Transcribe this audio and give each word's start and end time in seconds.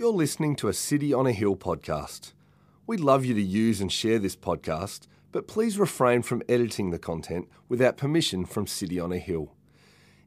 You're 0.00 0.12
listening 0.12 0.56
to 0.56 0.66
a 0.68 0.72
City 0.72 1.12
on 1.12 1.26
a 1.26 1.32
Hill 1.32 1.56
podcast. 1.56 2.32
We'd 2.86 3.00
love 3.00 3.26
you 3.26 3.34
to 3.34 3.42
use 3.42 3.82
and 3.82 3.92
share 3.92 4.18
this 4.18 4.34
podcast, 4.34 5.06
but 5.30 5.46
please 5.46 5.78
refrain 5.78 6.22
from 6.22 6.42
editing 6.48 6.88
the 6.88 6.98
content 6.98 7.50
without 7.68 7.98
permission 7.98 8.46
from 8.46 8.66
City 8.66 8.98
on 8.98 9.12
a 9.12 9.18
Hill. 9.18 9.52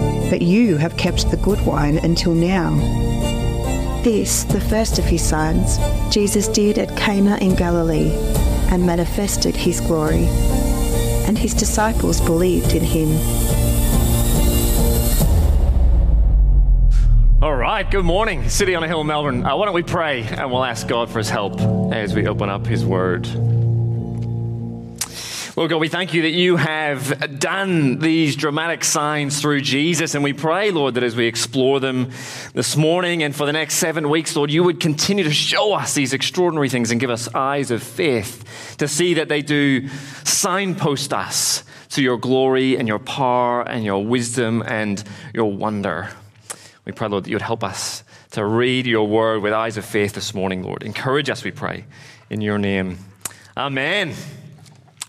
But 0.31 0.41
you 0.41 0.77
have 0.77 0.95
kept 0.95 1.29
the 1.29 1.35
good 1.35 1.59
wine 1.65 1.97
until 1.97 2.33
now. 2.33 2.73
This, 4.01 4.45
the 4.45 4.61
first 4.61 4.97
of 4.97 5.03
his 5.03 5.21
signs, 5.21 5.77
Jesus 6.09 6.47
did 6.47 6.77
at 6.77 6.95
Cana 6.95 7.37
in 7.41 7.53
Galilee 7.53 8.13
and 8.71 8.85
manifested 8.85 9.57
his 9.57 9.81
glory. 9.81 10.27
And 11.27 11.37
his 11.37 11.53
disciples 11.53 12.21
believed 12.21 12.71
in 12.71 12.81
him. 12.81 13.09
All 17.41 17.57
right, 17.57 17.91
good 17.91 18.05
morning, 18.05 18.47
City 18.47 18.73
on 18.73 18.83
a 18.85 18.87
Hill, 18.87 19.03
Melbourne. 19.03 19.45
Uh, 19.45 19.57
why 19.57 19.65
don't 19.65 19.75
we 19.75 19.83
pray 19.83 20.21
and 20.23 20.49
we'll 20.49 20.63
ask 20.63 20.87
God 20.87 21.09
for 21.09 21.17
his 21.17 21.29
help 21.29 21.59
as 21.91 22.15
we 22.15 22.25
open 22.25 22.49
up 22.49 22.65
his 22.65 22.85
word. 22.85 23.27
Lord 25.61 25.69
God, 25.69 25.77
we 25.77 25.89
thank 25.89 26.15
you 26.15 26.23
that 26.23 26.31
you 26.31 26.55
have 26.55 27.39
done 27.39 27.99
these 27.99 28.35
dramatic 28.35 28.83
signs 28.83 29.39
through 29.39 29.61
Jesus. 29.61 30.15
And 30.15 30.23
we 30.23 30.33
pray, 30.33 30.71
Lord, 30.71 30.95
that 30.95 31.03
as 31.03 31.15
we 31.15 31.27
explore 31.27 31.79
them 31.79 32.09
this 32.55 32.75
morning 32.75 33.21
and 33.21 33.35
for 33.35 33.45
the 33.45 33.53
next 33.53 33.75
seven 33.75 34.09
weeks, 34.09 34.35
Lord, 34.35 34.49
you 34.49 34.63
would 34.63 34.79
continue 34.79 35.23
to 35.23 35.31
show 35.31 35.73
us 35.73 35.93
these 35.93 36.13
extraordinary 36.13 36.67
things 36.67 36.89
and 36.89 36.99
give 36.99 37.11
us 37.11 37.31
eyes 37.35 37.69
of 37.69 37.83
faith 37.83 38.75
to 38.79 38.87
see 38.87 39.13
that 39.13 39.29
they 39.29 39.43
do 39.43 39.87
signpost 40.23 41.13
us 41.13 41.63
to 41.89 42.01
your 42.01 42.17
glory 42.17 42.75
and 42.75 42.87
your 42.87 42.97
power 42.97 43.61
and 43.61 43.85
your 43.85 44.03
wisdom 44.03 44.63
and 44.65 45.03
your 45.31 45.51
wonder. 45.51 46.09
We 46.85 46.91
pray, 46.91 47.07
Lord, 47.07 47.25
that 47.25 47.29
you 47.29 47.35
would 47.35 47.43
help 47.43 47.63
us 47.63 48.03
to 48.31 48.43
read 48.43 48.87
your 48.87 49.07
word 49.07 49.43
with 49.43 49.53
eyes 49.53 49.77
of 49.77 49.85
faith 49.85 50.13
this 50.13 50.33
morning, 50.33 50.63
Lord. 50.63 50.81
Encourage 50.81 51.29
us, 51.29 51.43
we 51.43 51.51
pray, 51.51 51.85
in 52.31 52.41
your 52.41 52.57
name. 52.57 52.97
Amen. 53.55 54.15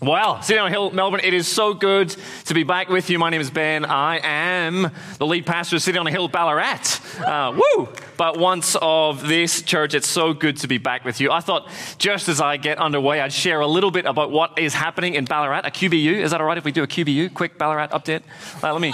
Well, 0.03 0.41
City 0.41 0.59
on 0.59 0.69
Hill, 0.69 0.91
Melbourne, 0.91 1.21
it 1.23 1.33
is 1.33 1.47
so 1.47 1.73
good 1.73 2.09
to 2.45 2.53
be 2.53 2.63
back 2.63 2.89
with 2.89 3.09
you. 3.09 3.17
My 3.17 3.29
name 3.29 3.39
is 3.39 3.49
Ben. 3.49 3.85
I 3.85 4.19
am 4.21 4.91
the 5.17 5.25
lead 5.25 5.45
pastor 5.45 5.77
of 5.77 5.81
City 5.81 5.97
on 5.97 6.05
a 6.05 6.11
Hill, 6.11 6.27
Ballarat. 6.27 6.99
Uh, 7.25 7.57
woo! 7.57 7.87
But 8.17 8.37
once 8.37 8.75
of 8.81 9.25
this 9.25 9.61
church, 9.61 9.93
it's 9.93 10.07
so 10.07 10.33
good 10.33 10.57
to 10.57 10.67
be 10.67 10.77
back 10.77 11.05
with 11.05 11.21
you. 11.21 11.31
I 11.31 11.39
thought 11.39 11.69
just 11.99 12.27
as 12.27 12.41
I 12.41 12.57
get 12.57 12.79
underway, 12.79 13.21
I'd 13.21 13.31
share 13.31 13.61
a 13.61 13.67
little 13.67 13.91
bit 13.91 14.05
about 14.05 14.29
what 14.29 14.59
is 14.59 14.73
happening 14.73 15.13
in 15.13 15.23
Ballarat, 15.23 15.61
a 15.63 15.71
QBU. 15.71 16.15
Is 16.15 16.31
that 16.31 16.41
all 16.41 16.47
right 16.47 16.57
if 16.57 16.65
we 16.65 16.73
do 16.73 16.83
a 16.83 16.87
QBU? 16.87 17.33
Quick 17.33 17.57
Ballarat 17.57 17.87
update? 17.87 18.23
Uh, 18.61 18.73
let 18.73 18.81
me 18.81 18.93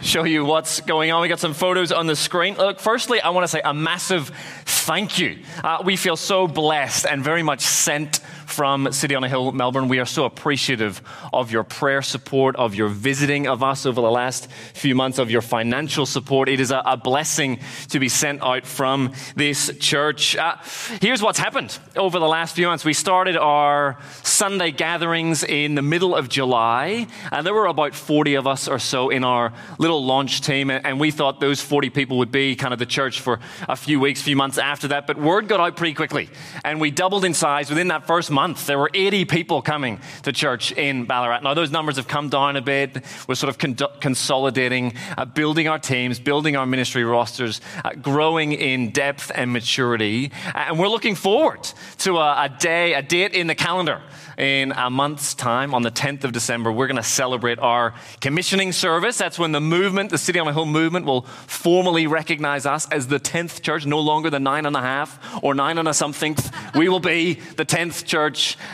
show 0.00 0.24
you 0.24 0.46
what's 0.46 0.80
going 0.80 1.10
on. 1.10 1.20
We 1.20 1.28
got 1.28 1.38
some 1.38 1.52
photos 1.54 1.92
on 1.92 2.06
the 2.06 2.16
screen. 2.16 2.56
Look, 2.56 2.80
firstly, 2.80 3.20
I 3.20 3.28
want 3.28 3.44
to 3.44 3.48
say 3.48 3.60
a 3.62 3.74
massive 3.74 4.30
thank 4.64 5.18
you. 5.18 5.38
Uh, 5.62 5.82
we 5.84 5.96
feel 5.96 6.16
so 6.16 6.46
blessed 6.46 7.04
and 7.04 7.22
very 7.22 7.42
much 7.42 7.60
sent 7.60 8.20
from 8.46 8.92
City 8.92 9.14
on 9.14 9.24
a 9.24 9.28
Hill, 9.28 9.52
Melbourne. 9.52 9.88
We 9.88 9.98
are 9.98 10.06
so 10.06 10.24
appreciative 10.24 11.02
of 11.32 11.50
your 11.50 11.64
prayer 11.64 12.02
support, 12.02 12.56
of 12.56 12.74
your 12.74 12.88
visiting 12.88 13.46
of 13.46 13.62
us 13.62 13.86
over 13.86 14.00
the 14.00 14.10
last 14.10 14.50
few 14.74 14.94
months, 14.94 15.18
of 15.18 15.30
your 15.30 15.42
financial 15.42 16.06
support. 16.06 16.48
It 16.48 16.60
is 16.60 16.70
a, 16.70 16.82
a 16.84 16.96
blessing 16.96 17.60
to 17.90 17.98
be 17.98 18.08
sent 18.08 18.42
out 18.42 18.66
from 18.66 19.12
this 19.36 19.76
church. 19.78 20.36
Uh, 20.36 20.56
here's 21.00 21.22
what's 21.22 21.38
happened 21.38 21.78
over 21.96 22.18
the 22.18 22.28
last 22.28 22.54
few 22.54 22.66
months. 22.66 22.84
We 22.84 22.92
started 22.92 23.36
our 23.36 23.98
Sunday 24.22 24.70
gatherings 24.70 25.44
in 25.44 25.74
the 25.74 25.82
middle 25.82 26.14
of 26.14 26.28
July, 26.28 27.06
and 27.32 27.46
there 27.46 27.54
were 27.54 27.66
about 27.66 27.94
40 27.94 28.34
of 28.34 28.46
us 28.46 28.68
or 28.68 28.78
so 28.78 29.10
in 29.10 29.24
our 29.24 29.52
little 29.78 30.04
launch 30.04 30.40
team, 30.40 30.70
and 30.70 31.00
we 31.00 31.10
thought 31.10 31.40
those 31.40 31.60
40 31.60 31.90
people 31.90 32.18
would 32.18 32.32
be 32.32 32.56
kind 32.56 32.72
of 32.72 32.78
the 32.78 32.86
church 32.86 33.20
for 33.20 33.40
a 33.68 33.76
few 33.76 34.00
weeks, 34.00 34.22
few 34.22 34.36
months 34.36 34.58
after 34.58 34.88
that. 34.88 35.06
But 35.06 35.18
word 35.18 35.48
got 35.48 35.60
out 35.60 35.76
pretty 35.76 35.94
quickly, 35.94 36.28
and 36.64 36.80
we 36.80 36.90
doubled 36.90 37.24
in 37.24 37.34
size 37.34 37.68
within 37.68 37.88
that 37.88 38.06
first 38.06 38.30
month. 38.30 38.43
There 38.52 38.78
were 38.78 38.90
80 38.92 39.24
people 39.24 39.62
coming 39.62 40.00
to 40.22 40.32
church 40.32 40.70
in 40.72 41.06
Ballarat. 41.06 41.40
Now, 41.40 41.54
those 41.54 41.70
numbers 41.70 41.96
have 41.96 42.06
come 42.06 42.28
down 42.28 42.56
a 42.56 42.60
bit. 42.60 43.02
We're 43.26 43.36
sort 43.36 43.48
of 43.48 43.58
con- 43.58 43.76
consolidating, 44.00 44.94
uh, 45.16 45.24
building 45.24 45.66
our 45.66 45.78
teams, 45.78 46.20
building 46.20 46.54
our 46.54 46.66
ministry 46.66 47.04
rosters, 47.04 47.62
uh, 47.84 47.92
growing 47.94 48.52
in 48.52 48.90
depth 48.90 49.32
and 49.34 49.52
maturity. 49.52 50.30
And 50.54 50.78
we're 50.78 50.88
looking 50.88 51.14
forward 51.14 51.66
to 51.98 52.18
a, 52.18 52.44
a 52.44 52.48
day, 52.48 52.92
a 52.92 53.02
date 53.02 53.32
in 53.32 53.46
the 53.46 53.54
calendar 53.54 54.02
in 54.36 54.72
a 54.72 54.90
month's 54.90 55.34
time, 55.34 55.74
on 55.74 55.82
the 55.82 55.90
10th 55.90 56.24
of 56.24 56.32
December, 56.32 56.72
we're 56.72 56.86
going 56.86 56.96
to 56.96 57.02
celebrate 57.02 57.58
our 57.58 57.94
commissioning 58.20 58.72
service. 58.72 59.18
That's 59.18 59.38
when 59.38 59.52
the 59.52 59.60
movement, 59.60 60.10
the 60.10 60.18
City 60.18 60.38
on 60.38 60.48
a 60.48 60.52
Hill 60.52 60.66
movement, 60.66 61.06
will 61.06 61.22
formally 61.22 62.06
recognize 62.06 62.66
us 62.66 62.88
as 62.90 63.06
the 63.06 63.20
10th 63.20 63.62
church, 63.62 63.86
no 63.86 64.00
longer 64.00 64.30
the 64.30 64.40
nine 64.40 64.66
and 64.66 64.76
a 64.76 64.80
half 64.80 65.18
or 65.42 65.54
nine 65.54 65.78
and 65.78 65.88
a 65.88 65.94
something. 65.94 66.36
we 66.74 66.88
will 66.88 67.00
be 67.00 67.34
the 67.34 67.64
10th 67.64 68.04
church, 68.04 68.23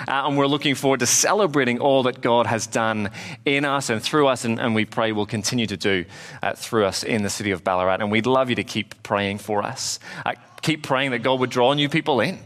uh, 0.08 0.26
and 0.26 0.38
we're 0.38 0.46
looking 0.46 0.74
forward 0.74 1.00
to 1.00 1.06
celebrating 1.06 1.80
all 1.80 2.04
that 2.04 2.20
God 2.20 2.46
has 2.46 2.66
done 2.66 3.10
in 3.44 3.64
us 3.64 3.90
and 3.90 4.02
through 4.02 4.28
us, 4.28 4.44
and, 4.44 4.60
and 4.60 4.74
we 4.74 4.84
pray 4.84 5.12
will 5.12 5.26
continue 5.26 5.66
to 5.66 5.76
do 5.76 6.04
uh, 6.42 6.52
through 6.54 6.86
us 6.86 7.02
in 7.02 7.22
the 7.22 7.30
city 7.30 7.50
of 7.50 7.64
Ballarat. 7.64 7.96
And 8.00 8.10
we'd 8.10 8.26
love 8.26 8.48
you 8.50 8.56
to 8.56 8.64
keep 8.64 9.02
praying 9.02 9.38
for 9.38 9.62
us. 9.62 9.98
Uh, 10.24 10.34
keep 10.62 10.82
praying 10.82 11.10
that 11.10 11.20
God 11.20 11.40
would 11.40 11.50
draw 11.50 11.72
new 11.74 11.88
people 11.88 12.20
in. 12.20 12.38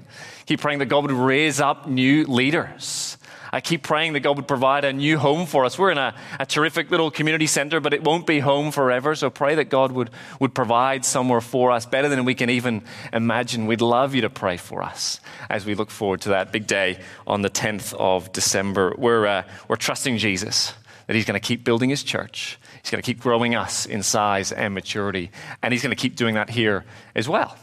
Keep 0.47 0.61
praying 0.61 0.79
that 0.81 0.87
God 0.87 1.03
would 1.03 1.13
raise 1.13 1.61
up 1.61 1.89
new 1.89 2.25
leaders. 2.25 3.17
I 3.55 3.61
keep 3.61 3.85
praying 3.85 4.15
that 4.15 4.21
God 4.21 4.37
would 4.37 4.49
provide 4.49 4.85
a 4.85 4.93
new 4.93 5.17
home 5.17 5.47
for 5.47 5.65
us. 5.65 5.79
We're 5.79 5.93
in 5.93 5.99
a, 5.99 6.13
a, 6.41 6.45
terrific 6.45 6.91
little 6.91 7.13
community 7.13 7.47
center, 7.47 7.79
but 7.79 7.95
it 7.95 8.03
won't 8.03 8.27
be 8.27 8.41
home 8.41 8.73
forever. 8.73 9.15
So 9.15 9.31
pray 9.31 9.55
that 9.55 9.67
God 9.67 9.93
would, 9.93 10.11
would 10.41 10.55
provide 10.55 11.05
somewhere 11.05 11.41
for 11.41 11.71
us 11.71 11.87
better 11.87 12.09
than 12.09 12.25
we 12.25 12.35
can 12.35 12.51
even 12.51 12.83
imagine. 13.13 13.67
We'd 13.67 13.81
love 13.81 14.13
you 14.13 14.23
to 14.23 14.29
pray 14.29 14.57
for 14.57 14.83
us 14.83 15.21
as 15.49 15.65
we 15.65 15.77
look 15.77 15.93
forward 15.93 16.23
to 16.23 16.31
that 16.31 16.51
big 16.51 16.67
day 16.67 16.99
on 17.29 17.43
the 17.43 17.49
10th 17.49 17.95
of 17.95 18.33
December. 18.33 18.93
We're, 18.99 19.25
uh, 19.25 19.43
we're 19.69 19.77
trusting 19.77 20.19
Jesus 20.19 20.75
that 21.07 21.15
He's 21.15 21.25
going 21.25 21.41
to 21.41 21.47
keep 21.47 21.63
building 21.63 21.91
His 21.91 22.03
church. 22.03 22.59
He's 22.83 22.91
going 22.91 23.03
to 23.03 23.07
keep 23.07 23.21
growing 23.21 23.55
us 23.55 23.87
in 23.87 24.03
size 24.03 24.51
and 24.51 24.75
maturity. 24.75 25.31
And 25.63 25.73
He's 25.73 25.83
going 25.85 25.95
to 25.95 26.03
keep 26.03 26.17
doing 26.17 26.35
that 26.35 26.51
here 26.51 26.85
as 27.15 27.29
well. 27.29 27.57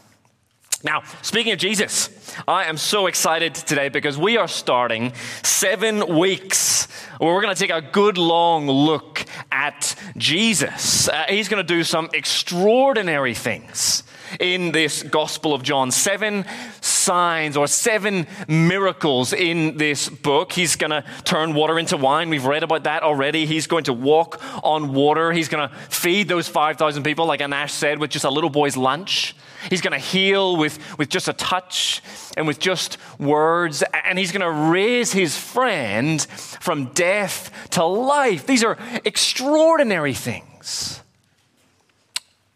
Now, 0.84 1.02
speaking 1.22 1.52
of 1.52 1.60
Jesus, 1.60 2.10
I 2.48 2.64
am 2.64 2.76
so 2.76 3.06
excited 3.06 3.54
today 3.54 3.88
because 3.88 4.18
we 4.18 4.36
are 4.36 4.48
starting 4.48 5.12
seven 5.44 6.18
weeks 6.18 6.86
where 7.18 7.32
we're 7.32 7.42
going 7.42 7.54
to 7.54 7.60
take 7.60 7.70
a 7.70 7.80
good 7.80 8.18
long 8.18 8.66
look 8.66 9.24
at 9.52 9.94
Jesus. 10.16 11.08
Uh, 11.08 11.24
he's 11.28 11.48
going 11.48 11.64
to 11.64 11.74
do 11.74 11.84
some 11.84 12.10
extraordinary 12.12 13.34
things 13.34 14.02
in 14.40 14.72
this 14.72 15.02
Gospel 15.02 15.54
of 15.54 15.62
John. 15.62 15.90
Seven 15.90 16.44
signs 16.80 17.56
or 17.56 17.66
seven 17.66 18.26
miracles 18.48 19.32
in 19.32 19.76
this 19.76 20.08
book. 20.08 20.52
He's 20.52 20.76
going 20.76 20.90
to 20.90 21.04
turn 21.24 21.54
water 21.54 21.78
into 21.78 21.96
wine. 21.96 22.30
We've 22.30 22.44
read 22.44 22.62
about 22.62 22.84
that 22.84 23.02
already. 23.02 23.46
He's 23.46 23.66
going 23.66 23.84
to 23.84 23.92
walk 23.92 24.40
on 24.62 24.92
water. 24.92 25.32
He's 25.32 25.48
going 25.48 25.68
to 25.68 25.74
feed 25.88 26.28
those 26.28 26.48
5,000 26.48 27.02
people, 27.02 27.26
like 27.26 27.40
Anash 27.40 27.70
said, 27.70 27.98
with 27.98 28.10
just 28.10 28.24
a 28.24 28.30
little 28.30 28.50
boy's 28.50 28.76
lunch. 28.76 29.34
He's 29.70 29.80
going 29.80 29.92
to 29.92 29.98
heal 29.98 30.56
with, 30.56 30.78
with 30.98 31.08
just 31.08 31.28
a 31.28 31.32
touch 31.32 32.02
and 32.36 32.46
with 32.46 32.58
just 32.58 32.98
words. 33.18 33.82
And 34.04 34.18
he's 34.18 34.32
going 34.32 34.40
to 34.40 34.70
raise 34.70 35.12
his 35.12 35.36
friend 35.36 36.20
from 36.22 36.86
death 36.86 37.68
to 37.70 37.84
life. 37.84 38.46
These 38.46 38.64
are 38.64 38.78
extraordinary 39.04 40.14
things. 40.14 41.00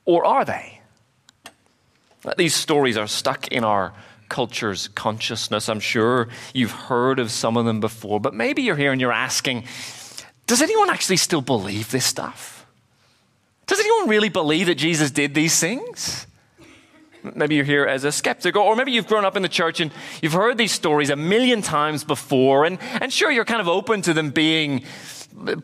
Or 0.04 0.24
are 0.24 0.44
they? 0.44 0.75
These 2.36 2.54
stories 2.54 2.96
are 2.96 3.06
stuck 3.06 3.48
in 3.48 3.64
our 3.64 3.92
culture's 4.28 4.88
consciousness. 4.88 5.68
I'm 5.68 5.80
sure 5.80 6.28
you've 6.52 6.72
heard 6.72 7.18
of 7.18 7.30
some 7.30 7.56
of 7.56 7.64
them 7.64 7.80
before, 7.80 8.20
but 8.20 8.34
maybe 8.34 8.62
you're 8.62 8.76
here 8.76 8.92
and 8.92 9.00
you're 9.00 9.12
asking, 9.12 9.64
does 10.46 10.62
anyone 10.62 10.90
actually 10.90 11.18
still 11.18 11.40
believe 11.40 11.90
this 11.90 12.04
stuff? 12.04 12.66
Does 13.66 13.80
anyone 13.80 14.08
really 14.08 14.28
believe 14.28 14.66
that 14.66 14.76
Jesus 14.76 15.10
did 15.10 15.34
these 15.34 15.58
things? 15.58 16.26
Maybe 17.34 17.56
you're 17.56 17.64
here 17.64 17.84
as 17.84 18.04
a 18.04 18.12
skeptic, 18.12 18.54
or 18.56 18.76
maybe 18.76 18.92
you've 18.92 19.08
grown 19.08 19.24
up 19.24 19.36
in 19.36 19.42
the 19.42 19.48
church 19.48 19.80
and 19.80 19.90
you've 20.22 20.32
heard 20.32 20.58
these 20.58 20.70
stories 20.70 21.10
a 21.10 21.16
million 21.16 21.62
times 21.62 22.04
before, 22.04 22.64
and, 22.64 22.78
and 23.00 23.12
sure, 23.12 23.32
you're 23.32 23.44
kind 23.44 23.60
of 23.60 23.66
open 23.68 24.02
to 24.02 24.14
them 24.14 24.30
being 24.30 24.84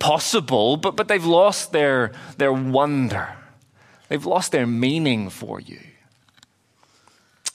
possible, 0.01 0.77
but, 0.77 0.97
but 0.97 1.07
they've 1.07 1.25
lost 1.25 1.71
their, 1.71 2.13
their 2.39 2.53
wonder. 2.53 3.37
They've 4.09 4.27
lost 4.27 4.51
their 4.51 4.67
meaning 4.67 5.31
for 5.31 5.61
you. 5.61 5.79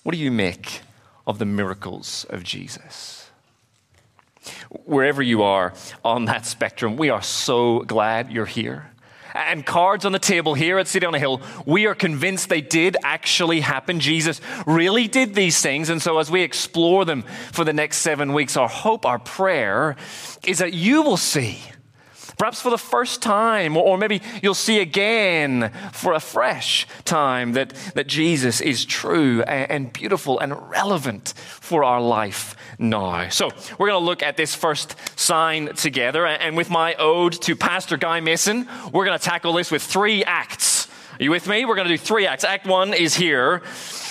What 0.07 0.13
do 0.13 0.21
you 0.21 0.31
make 0.31 0.83
of 1.25 1.37
the 1.37 1.45
miracles 1.45 2.25
of 2.29 2.41
Jesus? 2.41 3.29
Wherever 4.85 5.21
you 5.21 5.43
are 5.43 5.73
on 6.01 6.23
that 6.23 6.45
spectrum, 6.45 6.95
we 6.95 7.09
are 7.09 7.21
so 7.21 7.79
glad 7.79 8.31
you're 8.31 8.45
here 8.45 8.91
and 9.35 9.65
cards 9.65 10.05
on 10.05 10.13
the 10.13 10.19
table 10.19 10.53
here 10.53 10.79
at 10.79 10.87
City 10.87 11.05
on 11.05 11.13
a 11.13 11.19
Hill, 11.19 11.41
we 11.65 11.85
are 11.87 11.93
convinced 11.93 12.47
they 12.47 12.61
did 12.61 12.95
actually 13.03 13.59
happen. 13.59 13.99
Jesus 13.99 14.39
really 14.65 15.09
did 15.09 15.35
these 15.35 15.61
things. 15.61 15.89
And 15.89 16.01
so, 16.01 16.17
as 16.17 16.31
we 16.31 16.41
explore 16.41 17.05
them 17.05 17.23
for 17.51 17.63
the 17.65 17.73
next 17.73 17.97
seven 17.97 18.33
weeks, 18.33 18.57
our 18.57 18.69
hope, 18.69 19.05
our 19.05 19.19
prayer 19.19 19.95
is 20.45 20.57
that 20.59 20.73
you 20.73 21.03
will 21.03 21.17
see 21.17 21.59
perhaps 22.37 22.61
for 22.61 22.69
the 22.69 22.77
first 22.77 23.21
time, 23.21 23.75
or 23.77 23.97
maybe 23.97 24.21
you'll 24.41 24.53
see 24.53 24.79
again 24.79 25.71
for 25.91 26.13
a 26.13 26.19
fresh 26.19 26.87
time 27.05 27.53
that, 27.53 27.73
that 27.95 28.07
Jesus 28.07 28.61
is 28.61 28.85
true 28.85 29.41
and 29.43 29.91
beautiful 29.91 30.39
and 30.39 30.69
relevant 30.69 31.33
for 31.35 31.83
our 31.83 32.01
life 32.01 32.55
now. 32.79 33.29
So 33.29 33.49
we're 33.77 33.87
going 33.87 34.01
to 34.01 34.05
look 34.05 34.23
at 34.23 34.37
this 34.37 34.55
first 34.55 34.95
sign 35.17 35.73
together. 35.75 36.25
And 36.25 36.55
with 36.55 36.69
my 36.69 36.95
ode 36.95 37.33
to 37.41 37.55
Pastor 37.55 37.97
Guy 37.97 38.19
Mason, 38.19 38.67
we're 38.93 39.05
going 39.05 39.17
to 39.17 39.23
tackle 39.23 39.53
this 39.53 39.71
with 39.71 39.83
three 39.83 40.23
acts. 40.23 40.87
Are 41.19 41.23
you 41.23 41.31
with 41.31 41.47
me? 41.47 41.65
We're 41.65 41.75
going 41.75 41.87
to 41.87 41.93
do 41.93 41.97
three 41.97 42.27
acts. 42.27 42.43
Act 42.43 42.67
one 42.67 42.93
is 42.93 43.15
here 43.15 43.63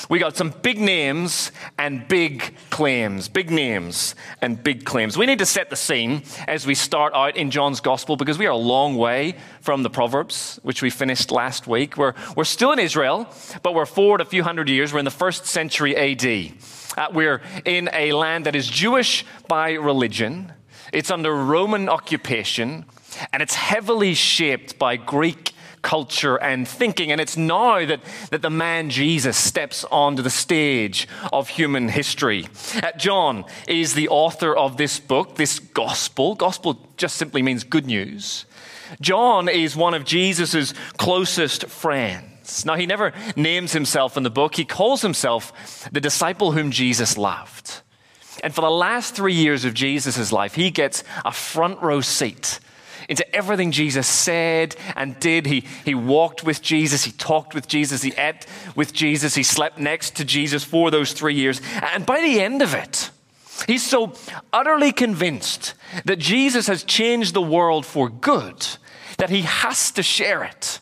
we 0.08 0.19
got 0.19 0.37
some 0.37 0.50
big 0.62 0.79
names 0.81 1.53
and 1.79 2.06
big 2.06 2.55
claims. 2.70 3.29
Big 3.29 3.50
names 3.50 4.14
and 4.41 4.62
big 4.62 4.85
claims. 4.85 5.19
We 5.19 5.26
need 5.26 5.41
to 5.41 5.47
set 5.47 5.70
the 5.70 5.76
scene 5.76 6.23
as 6.47 6.67
we 6.67 6.75
start 6.75 7.12
out 7.14 7.37
in 7.37 7.50
John's 7.50 7.81
gospel 7.81 8.17
because 8.17 8.38
we 8.38 8.47
are 8.47 8.53
a 8.53 8.56
long 8.56 8.97
way 8.97 9.37
from 9.61 9.82
the 9.82 9.91
Proverbs, 9.91 10.61
which 10.62 10.82
we 10.82 10.91
finished 10.91 11.31
last 11.31 11.67
week. 11.67 11.97
We're, 11.97 12.14
we're 12.37 12.44
still 12.44 12.73
in 12.73 12.79
Israel, 12.79 13.29
but 13.62 13.75
we're 13.75 13.87
forward 13.87 14.20
a 14.20 14.25
few 14.25 14.43
hundred 14.43 14.69
years. 14.69 14.93
We're 14.93 15.00
in 15.00 15.05
the 15.05 15.11
first 15.11 15.47
century 15.47 15.97
AD. 15.97 16.53
Uh, 16.97 17.08
we're 17.12 17.43
in 17.64 17.91
a 17.93 18.12
land 18.12 18.47
that 18.47 18.55
is 18.55 18.67
Jewish 18.69 19.25
by 19.49 19.73
religion, 19.73 20.53
it's 20.93 21.11
under 21.11 21.35
Roman 21.35 21.88
occupation, 21.88 22.87
and 23.32 23.43
it's 23.43 23.55
heavily 23.55 24.14
shaped 24.14 24.79
by 24.79 24.97
Greek 24.97 25.53
culture 25.86 26.34
and 26.34 26.66
thinking. 26.66 27.12
And 27.12 27.20
it's 27.20 27.36
now 27.36 27.86
that, 27.86 28.00
that 28.30 28.42
the 28.42 28.50
man 28.50 28.90
Jesus 28.90 29.36
steps 29.36 29.84
onto 29.92 30.20
the 30.20 30.30
stage 30.30 31.06
of 31.32 31.48
human 31.48 31.88
history. 31.88 32.48
Uh, 32.82 32.90
John 32.98 33.44
is 33.68 33.94
the 33.94 34.08
author 34.08 34.54
of 34.54 34.78
this 34.78 34.98
book, 34.98 35.36
this 35.36 35.60
gospel. 35.60 36.34
Gospel 36.34 36.84
just 36.96 37.14
simply 37.14 37.40
means 37.40 37.62
good 37.62 37.86
news. 37.86 38.46
John 39.00 39.48
is 39.48 39.76
one 39.76 39.94
of 39.94 40.04
Jesus' 40.04 40.74
closest 40.96 41.66
friends. 41.66 42.64
Now, 42.66 42.74
he 42.74 42.86
never 42.86 43.12
names 43.36 43.72
himself 43.72 44.16
in 44.16 44.24
the 44.24 44.30
book, 44.30 44.56
he 44.56 44.64
calls 44.64 45.02
himself 45.02 45.88
the 45.92 46.00
disciple 46.00 46.50
whom 46.50 46.72
Jesus 46.72 47.16
loved. 47.16 47.82
And 48.42 48.52
for 48.52 48.60
the 48.60 48.70
last 48.70 49.14
three 49.14 49.34
years 49.34 49.64
of 49.64 49.72
Jesus' 49.72 50.32
life, 50.32 50.54
he 50.54 50.72
gets 50.72 51.04
a 51.24 51.32
front 51.32 51.80
row 51.80 52.00
seat 52.00 52.58
into 53.08 53.35
everything 53.35 53.70
Jesus 53.70 54.06
said 54.06 54.76
and 54.94 55.19
did. 55.20 55.47
He, 55.47 55.64
he 55.85 55.94
walked 55.94 56.44
with 56.44 56.62
Jesus, 56.62 57.05
he 57.05 57.12
talked 57.12 57.55
with 57.55 57.69
Jesus, 57.69 58.03
he 58.03 58.12
ate 58.19 58.47
with 58.75 58.93
Jesus, 58.93 59.35
he 59.35 59.43
slept 59.43 59.79
next 59.79 60.17
to 60.17 60.25
Jesus 60.25 60.64
for 60.64 60.91
those 60.91 61.12
three 61.12 61.35
years. 61.35 61.61
And 61.82 62.05
by 62.06 62.20
the 62.20 62.41
end 62.41 62.62
of 62.62 62.75
it, 62.75 63.11
he's 63.67 63.85
so 63.85 64.12
utterly 64.53 64.93
convinced 64.93 65.75
that 66.05 66.19
Jesus 66.19 66.67
has 66.67 66.85
changed 66.85 67.35
the 67.35 67.43
world 67.43 67.87
for 67.87 68.08
good 68.08 68.67
that 69.19 69.31
he 69.31 69.43
has 69.43 69.91
to 69.93 70.03
share 70.03 70.44
it. 70.44 70.81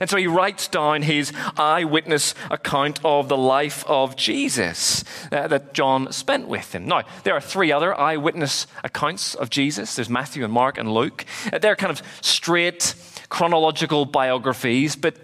And 0.00 0.10
so 0.10 0.16
he 0.16 0.26
writes 0.26 0.68
down 0.68 1.02
his 1.02 1.32
eyewitness 1.56 2.34
account 2.50 3.00
of 3.04 3.28
the 3.28 3.36
life 3.36 3.84
of 3.86 4.16
Jesus 4.16 5.04
uh, 5.32 5.48
that 5.48 5.72
John 5.72 6.12
spent 6.12 6.48
with 6.48 6.74
him. 6.74 6.86
Now, 6.86 7.02
there 7.24 7.34
are 7.34 7.40
three 7.40 7.72
other 7.72 7.98
eyewitness 7.98 8.66
accounts 8.84 9.34
of 9.34 9.50
Jesus 9.50 9.96
there's 9.96 10.10
Matthew 10.10 10.44
and 10.44 10.52
Mark 10.52 10.78
and 10.78 10.92
Luke. 10.92 11.24
Uh, 11.52 11.58
they're 11.58 11.76
kind 11.76 11.90
of 11.90 12.02
straight 12.20 12.94
chronological 13.28 14.04
biographies, 14.04 14.96
but, 14.96 15.16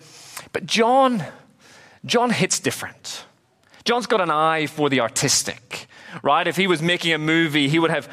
but 0.52 0.66
John, 0.66 1.24
John 2.04 2.30
hits 2.30 2.58
different. 2.58 3.24
John's 3.84 4.06
got 4.06 4.20
an 4.20 4.30
eye 4.30 4.66
for 4.66 4.88
the 4.88 5.00
artistic, 5.00 5.86
right? 6.22 6.46
If 6.46 6.56
he 6.56 6.66
was 6.66 6.82
making 6.82 7.12
a 7.12 7.18
movie, 7.18 7.68
he 7.68 7.78
would 7.78 7.90
have 7.90 8.06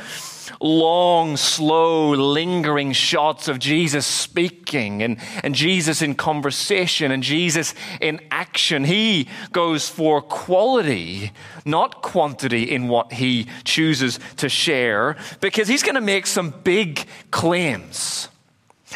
long, 0.59 1.37
slow, 1.37 2.11
lingering 2.11 2.91
shots 2.91 3.47
of 3.47 3.59
Jesus 3.59 4.05
speaking 4.05 5.03
and, 5.03 5.17
and 5.43 5.55
Jesus 5.55 6.01
in 6.01 6.15
conversation 6.15 7.11
and 7.11 7.23
Jesus 7.23 7.73
in 8.01 8.19
action. 8.31 8.83
He 8.83 9.27
goes 9.51 9.89
for 9.89 10.21
quality, 10.21 11.31
not 11.65 12.01
quantity, 12.01 12.63
in 12.63 12.87
what 12.87 13.13
he 13.13 13.47
chooses 13.63 14.19
to 14.37 14.49
share 14.49 15.17
because 15.41 15.67
he's 15.67 15.83
going 15.83 15.95
to 15.95 16.01
make 16.01 16.27
some 16.27 16.51
big 16.63 17.05
claims. 17.31 18.29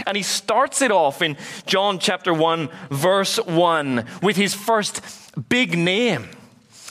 And 0.08 0.18
he 0.18 0.24
starts 0.24 0.82
it 0.82 0.92
off 0.92 1.22
in 1.22 1.38
John 1.66 2.00
chapter 2.00 2.34
1, 2.34 2.70
verse 2.90 3.38
1, 3.38 4.06
with 4.22 4.36
his 4.36 4.54
first 4.54 5.02
big 5.50 5.78
name. 5.78 6.30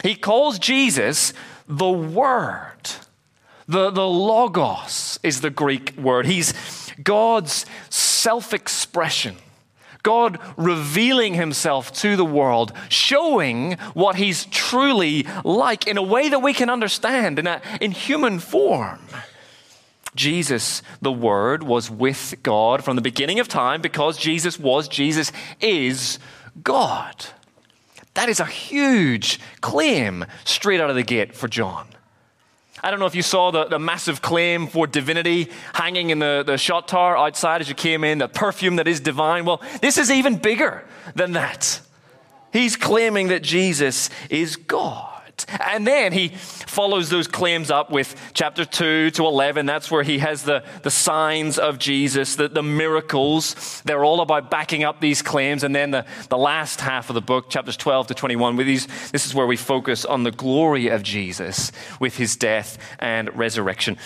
He 0.02 0.14
calls 0.14 0.58
Jesus 0.58 1.32
the 1.68 1.90
Word. 1.90 2.90
The, 3.72 3.88
the 3.88 4.06
logos 4.06 5.18
is 5.22 5.40
the 5.40 5.48
Greek 5.48 5.96
word. 5.96 6.26
He's 6.26 6.52
God's 7.02 7.64
self 7.88 8.52
expression. 8.52 9.36
God 10.02 10.38
revealing 10.58 11.32
himself 11.32 11.90
to 11.94 12.14
the 12.14 12.24
world, 12.24 12.74
showing 12.90 13.78
what 13.94 14.16
he's 14.16 14.44
truly 14.46 15.26
like 15.42 15.86
in 15.86 15.96
a 15.96 16.02
way 16.02 16.28
that 16.28 16.40
we 16.40 16.52
can 16.52 16.68
understand 16.68 17.38
in, 17.38 17.46
a, 17.46 17.62
in 17.80 17.92
human 17.92 18.40
form. 18.40 18.98
Jesus, 20.14 20.82
the 21.00 21.12
Word, 21.12 21.62
was 21.62 21.90
with 21.90 22.34
God 22.42 22.84
from 22.84 22.96
the 22.96 23.02
beginning 23.02 23.40
of 23.40 23.48
time 23.48 23.80
because 23.80 24.18
Jesus 24.18 24.58
was, 24.58 24.86
Jesus 24.86 25.32
is 25.62 26.18
God. 26.62 27.24
That 28.12 28.28
is 28.28 28.38
a 28.38 28.44
huge 28.44 29.40
claim 29.62 30.26
straight 30.44 30.82
out 30.82 30.90
of 30.90 30.96
the 30.96 31.02
gate 31.02 31.34
for 31.34 31.48
John. 31.48 31.86
I 32.82 32.90
don't 32.90 32.98
know 32.98 33.06
if 33.06 33.14
you 33.14 33.22
saw 33.22 33.52
the, 33.52 33.66
the 33.66 33.78
massive 33.78 34.22
claim 34.22 34.66
for 34.66 34.86
divinity 34.86 35.50
hanging 35.72 36.10
in 36.10 36.18
the, 36.18 36.42
the 36.44 36.58
shot 36.58 36.88
tower 36.88 37.16
outside 37.16 37.60
as 37.60 37.68
you 37.68 37.76
came 37.76 38.02
in, 38.02 38.18
the 38.18 38.28
perfume 38.28 38.76
that 38.76 38.88
is 38.88 38.98
divine. 38.98 39.44
Well, 39.44 39.62
this 39.80 39.98
is 39.98 40.10
even 40.10 40.36
bigger 40.36 40.84
than 41.14 41.32
that. 41.32 41.80
He's 42.52 42.76
claiming 42.76 43.28
that 43.28 43.42
Jesus 43.42 44.10
is 44.28 44.56
God. 44.56 45.11
And 45.48 45.86
then 45.86 46.12
he 46.12 46.28
follows 46.28 47.10
those 47.10 47.28
claims 47.28 47.70
up 47.70 47.90
with 47.90 48.14
chapter 48.34 48.64
2 48.64 49.10
to 49.12 49.26
11. 49.26 49.66
That's 49.66 49.90
where 49.90 50.02
he 50.02 50.18
has 50.18 50.42
the, 50.42 50.64
the 50.82 50.90
signs 50.90 51.58
of 51.58 51.78
Jesus, 51.78 52.36
the, 52.36 52.48
the 52.48 52.62
miracles. 52.62 53.82
They're 53.84 54.04
all 54.04 54.20
about 54.20 54.50
backing 54.50 54.84
up 54.84 55.00
these 55.00 55.22
claims. 55.22 55.64
And 55.64 55.74
then 55.74 55.90
the, 55.90 56.06
the 56.28 56.38
last 56.38 56.80
half 56.80 57.10
of 57.10 57.14
the 57.14 57.20
book, 57.20 57.50
chapters 57.50 57.76
12 57.76 58.08
to 58.08 58.14
21, 58.14 58.56
with 58.56 58.66
these, 58.66 58.86
this 59.10 59.26
is 59.26 59.34
where 59.34 59.46
we 59.46 59.56
focus 59.56 60.04
on 60.04 60.22
the 60.22 60.30
glory 60.30 60.88
of 60.88 61.02
Jesus 61.02 61.72
with 62.00 62.16
his 62.16 62.36
death 62.36 62.78
and 62.98 63.36
resurrection. 63.36 63.98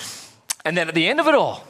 And 0.64 0.76
then 0.76 0.88
at 0.88 0.94
the 0.94 1.08
end 1.08 1.20
of 1.20 1.26
it 1.26 1.34
all, 1.34 1.64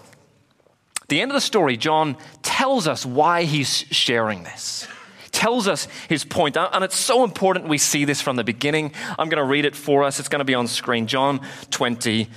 the 1.08 1.20
end 1.20 1.30
of 1.30 1.34
the 1.34 1.40
story, 1.40 1.76
John 1.76 2.16
tells 2.42 2.88
us 2.88 3.06
why 3.06 3.44
he's 3.44 3.68
sharing 3.68 4.42
this 4.42 4.88
tells 5.36 5.68
us 5.68 5.86
his 6.08 6.24
point. 6.24 6.56
And 6.56 6.82
it's 6.82 6.96
so 6.96 7.22
important 7.22 7.68
we 7.68 7.76
see 7.76 8.06
this 8.06 8.22
from 8.22 8.36
the 8.36 8.42
beginning. 8.42 8.92
I'm 9.18 9.28
going 9.28 9.36
to 9.36 9.44
read 9.44 9.66
it 9.66 9.76
for 9.76 10.02
us. 10.02 10.18
It's 10.18 10.30
going 10.30 10.40
to 10.40 10.46
be 10.46 10.54
on 10.54 10.66
screen. 10.66 11.06
John 11.06 11.40
20. 11.70 12.28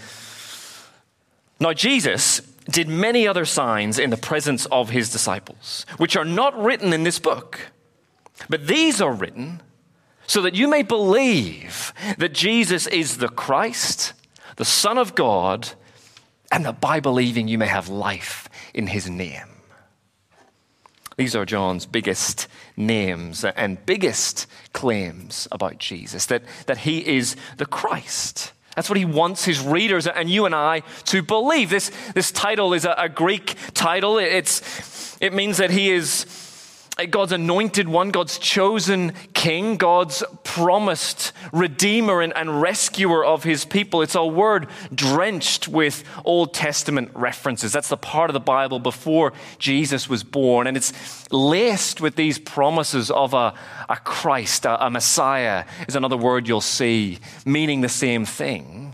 Now, 1.62 1.72
Jesus 1.72 2.42
did 2.70 2.90
many 2.90 3.26
other 3.26 3.46
signs 3.46 4.00
in 4.00 4.10
the 4.10 4.18
presence 4.18 4.66
of 4.66 4.90
his 4.90 5.10
disciples, 5.10 5.86
which 5.98 6.18
are 6.18 6.26
not 6.26 6.62
written 6.62 6.92
in 6.92 7.04
this 7.04 7.20
book. 7.20 7.72
But 8.50 8.68
these 8.68 9.02
are 9.02 9.14
written 9.14 9.62
so 10.28 10.42
that 10.42 10.56
you 10.56 10.68
may 10.68 10.84
believe 10.84 11.94
that 12.18 12.34
Jesus 12.34 12.86
is 12.86 13.18
the 13.18 13.30
Christ, 13.30 14.14
the 14.58 14.66
Son 14.66 14.98
of 14.98 15.16
God, 15.16 15.70
and 16.52 16.66
that 16.66 16.82
by 16.82 17.00
believing 17.00 17.48
you 17.48 17.58
may 17.58 17.68
have 17.68 17.88
life 17.88 18.50
in 18.74 18.88
his 18.88 19.10
name. 19.10 19.48
These 21.18 21.36
are 21.36 21.46
John's 21.46 21.86
biggest 21.86 22.48
names 22.80 23.44
and 23.44 23.86
biggest 23.86 24.48
claims 24.74 25.48
about 25.52 25.78
Jesus 25.78 26.26
that, 26.28 26.44
that 26.66 26.80
he 26.80 27.06
is 27.06 27.36
the 27.58 27.66
Christ. 27.66 28.54
That's 28.76 28.90
what 28.90 28.98
he 28.98 29.06
wants 29.06 29.46
his 29.46 29.60
readers 29.60 30.08
and 30.08 30.30
you 30.30 30.46
and 30.46 30.56
I 30.56 30.84
to 31.06 31.22
believe. 31.22 31.70
This, 31.70 31.92
this 32.14 32.32
title 32.32 32.74
is 32.74 32.86
a, 32.86 32.96
a 32.98 33.10
Greek 33.10 33.56
title. 33.74 34.18
It's, 34.18 35.18
it 35.20 35.34
means 35.34 35.58
that 35.58 35.72
he 35.72 35.92
is 35.92 36.26
God's 37.06 37.32
anointed 37.32 37.88
one, 37.88 38.10
God's 38.10 38.38
chosen 38.38 39.14
king, 39.34 39.78
God's 39.78 40.24
promised 40.44 41.32
redeemer 41.52 42.22
and, 42.22 42.36
and, 42.36 42.62
rescuer 42.62 43.24
of 43.24 43.44
his 43.44 43.66
people. 43.66 44.02
It's 44.02 44.16
a 44.16 44.26
word 44.26 44.68
drenched 44.94 45.68
with 45.68 46.04
Old 46.26 46.54
Testament 46.54 47.12
references. 47.14 47.72
That's 47.72 47.90
the 47.90 47.98
part 47.98 48.30
of 48.30 48.34
the 48.34 48.40
Bible 48.40 48.80
before 48.80 49.34
Jesus 49.60 50.10
was 50.10 50.24
born. 50.24 50.68
And 50.68 50.76
it's 50.76 50.94
laced 51.32 52.02
with 52.02 52.16
these 52.16 52.40
promises 52.40 53.12
of 53.12 53.34
a, 53.34 53.54
a 53.88 53.98
Christ, 53.98 54.66
a, 54.66 54.86
a 54.86 54.90
Messiah, 54.90 55.66
is 55.88 55.96
another 55.96 56.18
word 56.18 56.48
you'll 56.48 56.62
see, 56.62 57.20
meaning 57.46 57.82
the 57.82 57.90
same 57.90 58.26
thing 58.26 58.89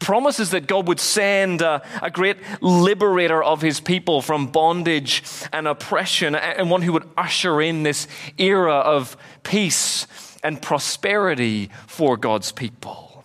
promises 0.00 0.50
that 0.50 0.66
God 0.66 0.88
would 0.88 0.98
send 0.98 1.62
a, 1.62 1.82
a, 2.02 2.10
great 2.10 2.38
liberator 2.60 3.42
of 3.42 3.62
his 3.62 3.78
people 3.78 4.22
from 4.22 4.48
bondage 4.48 5.22
and 5.52 5.68
oppression, 5.68 6.34
and 6.34 6.70
one 6.70 6.82
who 6.82 6.92
would 6.94 7.08
usher 7.16 7.60
in 7.60 7.84
this 7.84 8.08
era 8.38 8.74
of 8.74 9.16
peace 9.42 10.06
and 10.42 10.60
prosperity 10.60 11.70
for 11.86 12.16
God's 12.16 12.50
people. 12.50 13.24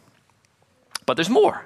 But 1.06 1.16
there's 1.16 1.30
more. 1.30 1.64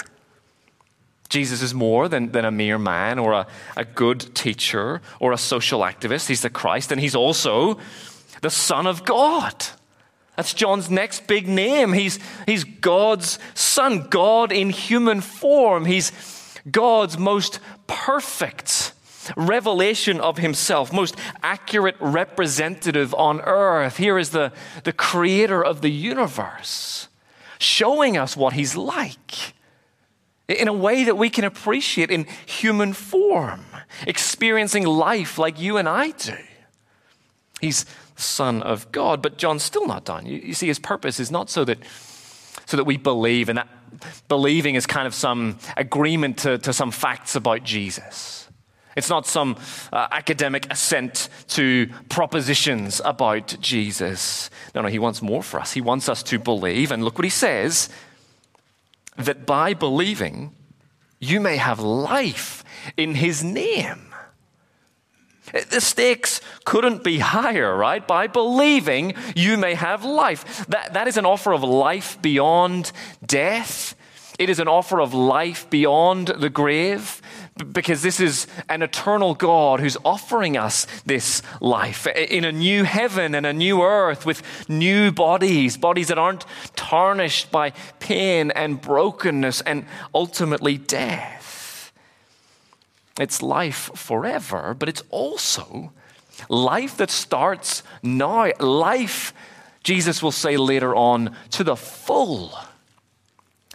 Jesus 1.30 1.62
is 1.62 1.74
more 1.74 2.08
than, 2.08 2.32
than 2.32 2.46
a 2.46 2.52
mere 2.52 2.80
man 2.80 3.20
or 3.20 3.34
a, 3.34 3.48
a 3.78 3.86
good 3.86 4.34
teacher 4.36 5.02
or 5.20 5.32
a 5.32 5.38
social 5.38 5.82
activist. 5.82 6.28
He's 6.28 6.42
the 6.42 6.50
Christ, 6.50 6.92
and 6.92 7.00
he's 7.00 7.16
also 7.16 7.78
the 8.42 8.50
Son 8.50 8.88
of 8.88 9.06
God. 9.06 9.54
That's 10.40 10.54
John's 10.54 10.90
next 10.90 11.28
big 11.28 11.50
name. 11.50 11.92
He's, 11.92 12.18
he's 12.46 12.64
God's 12.64 13.40
son, 13.56 14.08
God 14.10 14.54
in 14.54 14.70
human 14.70 15.20
form. 15.20 15.84
He's 15.84 16.14
God's 16.72 17.18
most 17.18 17.60
perfect 17.88 18.94
revelation 19.36 20.22
of 20.22 20.38
himself, 20.38 20.94
most 20.94 21.18
accurate 21.44 21.98
representative 22.00 23.14
on 23.16 23.42
earth. 23.42 23.98
Here 23.98 24.18
is 24.18 24.30
the, 24.30 24.54
the 24.86 24.94
creator 24.94 25.62
of 25.62 25.82
the 25.82 25.92
universe 25.92 27.10
showing 27.60 28.16
us 28.16 28.38
what 28.38 28.54
he's 28.54 28.78
like 28.78 29.54
in 30.48 30.70
a 30.70 30.74
way 30.74 31.04
that 31.04 31.18
we 31.18 31.30
can 31.30 31.44
appreciate 31.44 32.12
in 32.12 32.26
human 32.46 32.94
form, 32.94 33.66
experiencing 34.08 34.86
life 34.86 35.38
like 35.38 35.60
you 35.60 35.76
and 35.76 35.90
I 35.90 36.12
do. 36.12 36.38
He's 37.60 37.86
Son 38.20 38.62
of 38.62 38.92
God. 38.92 39.22
But 39.22 39.38
John's 39.38 39.64
still 39.64 39.88
not 39.88 40.06
done. 40.06 40.26
You, 40.26 40.38
you 40.38 40.54
see, 40.54 40.68
his 40.68 40.80
purpose 40.80 41.20
is 41.20 41.32
not 41.32 41.50
so 41.50 41.66
that, 41.66 41.80
so 42.66 42.78
that 42.78 42.84
we 42.84 42.98
believe, 42.98 43.50
and 43.50 43.58
that 43.58 43.68
believing 44.28 44.76
is 44.76 44.86
kind 44.86 45.08
of 45.08 45.14
some 45.14 45.58
agreement 45.78 46.38
to, 46.40 46.58
to 46.60 46.74
some 46.74 46.92
facts 46.92 47.36
about 47.36 47.64
Jesus. 47.64 48.48
It's 48.96 49.10
not 49.10 49.26
some 49.26 49.56
uh, 49.94 50.08
academic 50.12 50.72
assent 50.72 51.30
to 51.50 51.90
propositions 52.10 53.02
about 53.06 53.56
Jesus. 53.62 54.50
No, 54.76 54.82
no, 54.82 54.90
he 54.90 55.00
wants 55.00 55.22
more 55.22 55.44
for 55.44 55.60
us. 55.60 55.72
He 55.72 55.82
wants 55.82 56.10
us 56.10 56.22
to 56.24 56.40
believe. 56.40 56.92
And 56.92 57.04
look 57.04 57.18
what 57.18 57.24
he 57.24 57.30
says 57.30 57.90
that 59.16 59.46
by 59.46 59.74
believing, 59.74 60.54
you 61.20 61.40
may 61.40 61.58
have 61.58 61.80
life 61.80 62.64
in 62.98 63.16
his 63.16 63.44
name. 63.44 64.09
The 65.52 65.82
stakes 65.82 66.42
couldn't 66.66 67.04
be 67.04 67.20
higher, 67.20 67.76
right? 67.76 68.06
By 68.06 68.28
believing, 68.28 69.14
you 69.36 69.58
may 69.58 69.74
have 69.74 70.04
life. 70.06 70.66
That, 70.68 70.94
that 70.94 71.08
is 71.08 71.18
an 71.18 71.26
offer 71.26 71.54
of 71.54 71.64
life 71.64 72.22
beyond 72.22 72.92
death. 73.26 73.96
It 74.38 74.50
is 74.50 74.60
an 74.60 74.70
offer 74.70 75.02
of 75.02 75.14
life 75.14 75.70
beyond 75.70 76.30
the 76.30 76.50
grave 76.50 77.22
because 77.74 78.02
this 78.02 78.22
is 78.22 78.48
an 78.70 78.82
eternal 78.82 79.36
God 79.36 79.82
who's 79.82 79.98
offering 80.06 80.56
us 80.56 80.88
this 81.06 81.42
life 81.60 82.08
in 82.08 82.46
a 82.46 82.52
new 82.52 82.86
heaven 82.86 83.36
and 83.36 83.46
a 83.46 83.52
new 83.52 83.82
earth 83.82 84.26
with 84.26 84.42
new 84.70 85.12
bodies, 85.12 85.76
bodies 85.76 86.08
that 86.08 86.18
aren't 86.18 86.46
tarnished 86.78 87.52
by 87.52 87.72
pain 88.00 88.52
and 88.52 88.80
brokenness 88.80 89.60
and 89.62 89.86
ultimately 90.16 90.78
death. 90.78 91.39
It's 93.20 93.42
life 93.42 93.92
forever, 93.96 94.74
but 94.74 94.88
it's 94.90 95.04
also 95.10 95.92
life 96.48 96.98
that 96.98 97.12
starts 97.12 97.84
now. 98.02 98.52
Life, 98.60 99.34
Jesus 99.84 100.24
will 100.24 100.32
say 100.32 100.56
later 100.56 100.96
on, 100.96 101.36
to 101.52 101.64
the 101.64 101.76
full. 101.76 102.58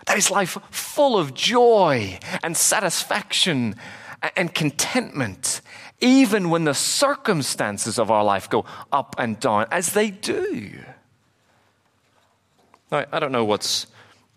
That 0.07 0.17
is 0.17 0.31
life 0.31 0.57
full 0.71 1.19
of 1.19 1.35
joy 1.35 2.19
and 2.43 2.57
satisfaction 2.57 3.77
and 4.37 4.55
contentment, 4.55 5.61
even 6.01 6.49
when 6.49 6.65
the 6.65 6.75
circumstances 6.75 7.99
of 7.99 8.11
our 8.11 8.25
life 8.25 8.49
go 8.49 8.65
up 8.91 9.15
and 9.19 9.39
down, 9.39 9.67
as 9.71 9.93
they 9.93 10.11
do. 10.11 10.71
Now, 12.91 13.05
I 13.13 13.19
don't 13.19 13.33
know 13.33 13.45
what's 13.45 13.87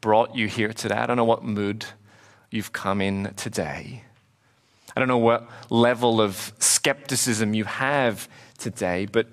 brought 0.02 0.36
you 0.36 0.48
here 0.48 0.74
today. 0.74 0.96
I 0.96 1.06
don't 1.06 1.18
know 1.18 1.26
what 1.26 1.44
mood 1.44 1.86
you've 2.52 2.74
come 2.74 3.02
in 3.02 3.34
today. 3.36 4.04
I 4.98 5.00
don't 5.00 5.10
know 5.10 5.20
what 5.20 5.48
level 5.70 6.20
of 6.20 6.51
skepticism 6.58 7.54
you 7.54 7.66
have 7.66 8.27
today, 8.58 9.06
but 9.06 9.27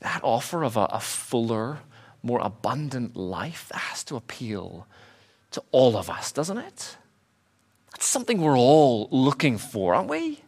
that 0.00 0.20
offer 0.22 0.62
of 0.62 0.76
a, 0.76 0.84
a 0.90 1.00
fuller, 1.00 1.78
more 2.22 2.38
abundant 2.40 3.16
life 3.16 3.72
has 3.74 4.04
to 4.04 4.16
appeal 4.16 4.86
to 5.52 5.62
all 5.72 5.96
of 5.96 6.10
us, 6.10 6.32
doesn't 6.32 6.58
it? 6.58 6.98
That's 7.92 8.04
something 8.04 8.42
we're 8.42 8.58
all 8.58 9.08
looking 9.10 9.56
for, 9.56 9.94
aren't 9.94 10.10
we? 10.10 10.40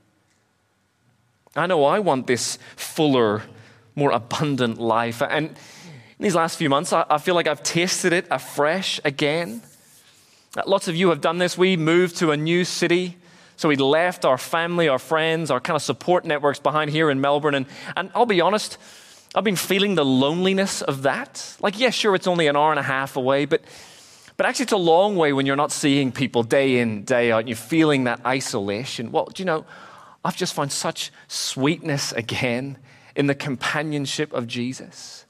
I 1.57 1.67
know 1.67 1.83
I 1.85 2.01
want 2.01 2.27
this 2.27 2.59
fuller, 2.77 3.45
more 3.95 4.11
abundant 4.11 4.79
life. 4.79 5.23
And 5.23 5.47
in 5.47 5.57
these 6.19 6.35
last 6.35 6.59
few 6.59 6.69
months, 6.69 6.93
I, 6.93 7.07
I 7.09 7.17
feel 7.17 7.35
like 7.35 7.47
I've 7.47 7.63
tasted 7.63 8.13
it 8.13 8.27
afresh 8.31 9.01
again. 9.03 9.63
Lots 10.67 10.89
of 10.89 10.95
you 10.95 11.09
have 11.09 11.23
done 11.23 11.39
this. 11.39 11.57
We 11.57 11.79
moved 11.79 12.19
to 12.19 12.33
a 12.33 12.37
new 12.37 12.67
city 12.67 13.17
so 13.61 13.69
we 13.69 13.77
left 13.77 14.25
our 14.25 14.39
family, 14.39 14.89
our 14.89 14.99
friends, 14.99 15.51
our 15.51 15.61
kind 15.61 15.77
of 15.77 15.83
support 15.83 16.25
networks 16.25 16.59
behind 16.59 16.91
here 16.91 17.11
in 17.11 17.21
Melbourne. 17.21 17.55
And, 17.55 17.67
and 17.95 18.11
I'll 18.15 18.25
be 18.25 18.41
honest, 18.41 18.79
I've 19.35 19.45
been 19.45 19.55
feeling 19.55 19.97
the 19.97 20.05
loneliness 20.05 20.81
of 20.81 21.03
that. 21.03 21.59
Like, 21.61 21.79
yeah, 21.79 21.91
sure, 21.91 22.15
it's 22.15 22.27
only 22.27 22.47
an 22.47 22.57
hour 22.57 22.71
and 22.71 22.79
a 22.79 22.83
half 22.83 23.17
away, 23.19 23.45
but, 23.45 23.61
but 24.39 24.47
actually, 24.47 24.63
it's 24.63 24.73
a 24.73 24.79
long 24.79 25.15
way 25.17 25.35
when 25.35 25.45
you're 25.45 25.57
not 25.57 25.73
seeing 25.73 26.11
people 26.11 26.43
day 26.43 26.79
in, 26.79 27.05
day 27.05 27.33
out, 27.33 27.41
and 27.41 27.51
you're 27.51 27.57
feeling 27.57 28.05
that 28.05 28.25
isolation. 28.25 29.13
Well, 29.13 29.27
do 29.27 29.43
you 29.43 29.45
know, 29.45 29.67
I've 30.25 30.39
just 30.39 30.55
found 30.55 30.73
such 30.73 31.13
sweetness 31.29 32.13
again 32.13 32.79
in 33.15 33.27
the 33.27 33.35
companionship 33.35 34.33
of 34.33 34.47
Jesus. 34.47 35.27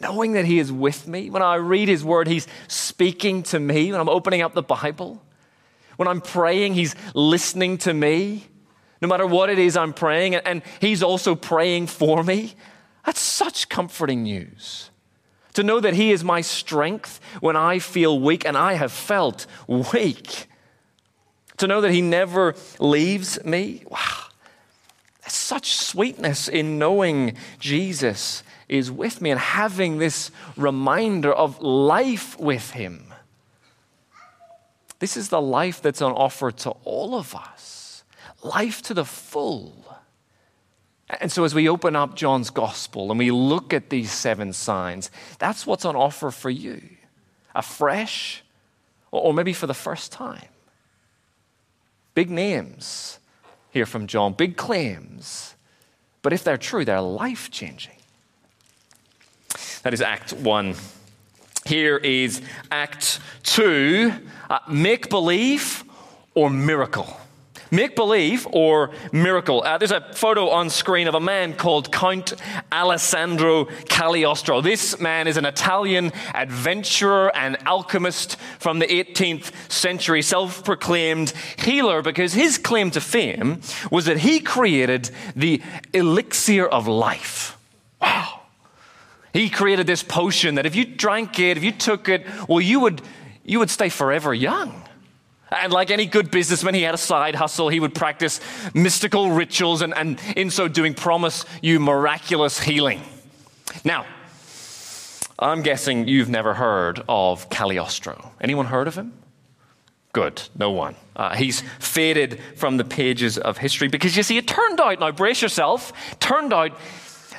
Knowing 0.00 0.34
that 0.34 0.44
He 0.44 0.60
is 0.60 0.70
with 0.70 1.08
me. 1.08 1.30
When 1.30 1.42
I 1.42 1.56
read 1.56 1.88
His 1.88 2.04
Word, 2.04 2.28
He's 2.28 2.46
speaking 2.68 3.42
to 3.42 3.58
me. 3.58 3.90
When 3.90 4.00
I'm 4.00 4.08
opening 4.08 4.40
up 4.40 4.54
the 4.54 4.62
Bible, 4.62 5.20
when 6.00 6.08
I'm 6.08 6.22
praying, 6.22 6.72
He's 6.72 6.94
listening 7.14 7.76
to 7.78 7.92
me, 7.92 8.46
no 9.02 9.08
matter 9.08 9.26
what 9.26 9.50
it 9.50 9.58
is 9.58 9.76
I'm 9.76 9.92
praying, 9.92 10.34
and 10.34 10.62
He's 10.80 11.02
also 11.02 11.34
praying 11.34 11.88
for 11.88 12.24
me. 12.24 12.54
That's 13.04 13.20
such 13.20 13.68
comforting 13.68 14.22
news. 14.22 14.88
To 15.52 15.62
know 15.62 15.78
that 15.78 15.92
He 15.92 16.10
is 16.10 16.24
my 16.24 16.40
strength 16.40 17.20
when 17.42 17.54
I 17.54 17.80
feel 17.80 18.18
weak, 18.18 18.46
and 18.46 18.56
I 18.56 18.72
have 18.72 18.92
felt 18.92 19.46
weak. 19.68 20.46
To 21.58 21.66
know 21.66 21.82
that 21.82 21.92
He 21.92 22.00
never 22.00 22.54
leaves 22.78 23.38
me. 23.44 23.82
Wow. 23.86 24.28
There's 25.20 25.34
such 25.34 25.74
sweetness 25.74 26.48
in 26.48 26.78
knowing 26.78 27.36
Jesus 27.58 28.42
is 28.70 28.90
with 28.90 29.20
me 29.20 29.32
and 29.32 29.38
having 29.38 29.98
this 29.98 30.30
reminder 30.56 31.30
of 31.30 31.60
life 31.60 32.40
with 32.40 32.70
Him. 32.70 33.09
This 35.00 35.16
is 35.16 35.28
the 35.30 35.40
life 35.40 35.82
that's 35.82 36.00
on 36.00 36.12
offer 36.12 36.52
to 36.52 36.70
all 36.84 37.14
of 37.14 37.34
us 37.34 37.80
life 38.42 38.82
to 38.82 38.94
the 38.94 39.04
full. 39.04 39.74
And 41.20 41.30
so, 41.32 41.44
as 41.44 41.54
we 41.54 41.68
open 41.68 41.96
up 41.96 42.14
John's 42.14 42.50
gospel 42.50 43.10
and 43.10 43.18
we 43.18 43.30
look 43.30 43.74
at 43.74 43.90
these 43.90 44.12
seven 44.12 44.52
signs, 44.52 45.10
that's 45.38 45.66
what's 45.66 45.84
on 45.84 45.96
offer 45.96 46.30
for 46.30 46.50
you 46.50 46.82
afresh, 47.52 48.44
or 49.10 49.34
maybe 49.34 49.52
for 49.52 49.66
the 49.66 49.74
first 49.74 50.12
time. 50.12 50.46
Big 52.14 52.30
names 52.30 53.18
here 53.70 53.86
from 53.86 54.06
John, 54.06 54.34
big 54.34 54.56
claims, 54.56 55.56
but 56.22 56.32
if 56.32 56.44
they're 56.44 56.56
true, 56.56 56.84
they're 56.84 57.00
life 57.00 57.50
changing. 57.50 57.96
That 59.82 59.92
is 59.92 60.00
Act 60.00 60.32
1. 60.32 60.74
Here 61.70 61.98
is 61.98 62.42
Act 62.72 63.20
2 63.44 64.12
uh, 64.50 64.58
make 64.68 65.08
believe 65.08 65.84
or 66.34 66.50
miracle. 66.50 67.16
Make 67.70 67.94
believe 67.94 68.44
or 68.50 68.90
miracle. 69.12 69.62
Uh, 69.62 69.78
there's 69.78 69.92
a 69.92 70.00
photo 70.12 70.48
on 70.48 70.68
screen 70.68 71.06
of 71.06 71.14
a 71.14 71.20
man 71.20 71.54
called 71.54 71.92
Count 71.92 72.32
Alessandro 72.72 73.66
Cagliostro. 73.88 74.60
This 74.60 74.98
man 74.98 75.28
is 75.28 75.36
an 75.36 75.44
Italian 75.44 76.10
adventurer 76.34 77.30
and 77.36 77.56
alchemist 77.68 78.34
from 78.58 78.80
the 78.80 78.86
18th 78.86 79.52
century, 79.70 80.22
self 80.22 80.64
proclaimed 80.64 81.32
healer, 81.56 82.02
because 82.02 82.32
his 82.32 82.58
claim 82.58 82.90
to 82.90 83.00
fame 83.00 83.60
was 83.92 84.06
that 84.06 84.18
he 84.18 84.40
created 84.40 85.12
the 85.36 85.62
elixir 85.94 86.66
of 86.66 86.88
life. 86.88 87.59
He 89.32 89.48
created 89.48 89.86
this 89.86 90.02
potion 90.02 90.56
that 90.56 90.66
if 90.66 90.74
you 90.74 90.84
drank 90.84 91.38
it, 91.38 91.56
if 91.56 91.64
you 91.64 91.72
took 91.72 92.08
it, 92.08 92.26
well, 92.48 92.60
you 92.60 92.80
would, 92.80 93.02
you 93.44 93.58
would 93.58 93.70
stay 93.70 93.88
forever 93.88 94.34
young. 94.34 94.82
And 95.50 95.72
like 95.72 95.90
any 95.90 96.06
good 96.06 96.30
businessman, 96.30 96.74
he 96.74 96.82
had 96.82 96.94
a 96.94 96.98
side 96.98 97.34
hustle. 97.34 97.68
He 97.68 97.80
would 97.80 97.94
practice 97.94 98.40
mystical 98.72 99.30
rituals 99.30 99.82
and, 99.82 99.94
and 99.96 100.20
in 100.36 100.50
so 100.50 100.68
doing, 100.68 100.94
promise 100.94 101.44
you 101.60 101.80
miraculous 101.80 102.60
healing. 102.60 103.02
Now, 103.84 104.06
I'm 105.38 105.62
guessing 105.62 106.06
you've 106.06 106.28
never 106.28 106.54
heard 106.54 107.02
of 107.08 107.48
Cagliostro. 107.50 108.32
Anyone 108.40 108.66
heard 108.66 108.86
of 108.86 108.94
him? 108.94 109.12
Good, 110.12 110.42
no 110.58 110.70
one. 110.72 110.96
Uh, 111.14 111.34
he's 111.36 111.62
faded 111.78 112.40
from 112.56 112.76
the 112.76 112.84
pages 112.84 113.38
of 113.38 113.58
history 113.58 113.88
because 113.88 114.16
you 114.16 114.22
see, 114.22 114.36
it 114.38 114.48
turned 114.48 114.80
out, 114.80 114.98
now 115.00 115.12
brace 115.12 115.40
yourself, 115.40 115.92
turned 116.18 116.52
out 116.52 116.72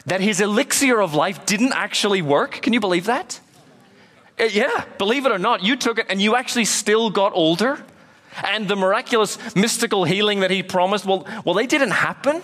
that 0.05 0.21
his 0.21 0.41
elixir 0.41 1.01
of 1.01 1.13
life 1.13 1.45
didn't 1.45 1.73
actually 1.73 2.21
work. 2.21 2.61
Can 2.61 2.73
you 2.73 2.79
believe 2.79 3.05
that? 3.05 3.39
Uh, 4.39 4.45
yeah, 4.45 4.85
believe 4.97 5.25
it 5.25 5.31
or 5.31 5.37
not, 5.37 5.63
you 5.63 5.75
took 5.75 5.99
it 5.99 6.07
and 6.09 6.21
you 6.21 6.35
actually 6.35 6.65
still 6.65 7.09
got 7.09 7.31
older. 7.35 7.83
And 8.43 8.67
the 8.67 8.75
miraculous 8.75 9.37
mystical 9.55 10.05
healing 10.05 10.39
that 10.39 10.51
he 10.51 10.63
promised, 10.63 11.05
well, 11.05 11.27
well, 11.43 11.53
they 11.53 11.67
didn't 11.67 11.91
happen. 11.91 12.41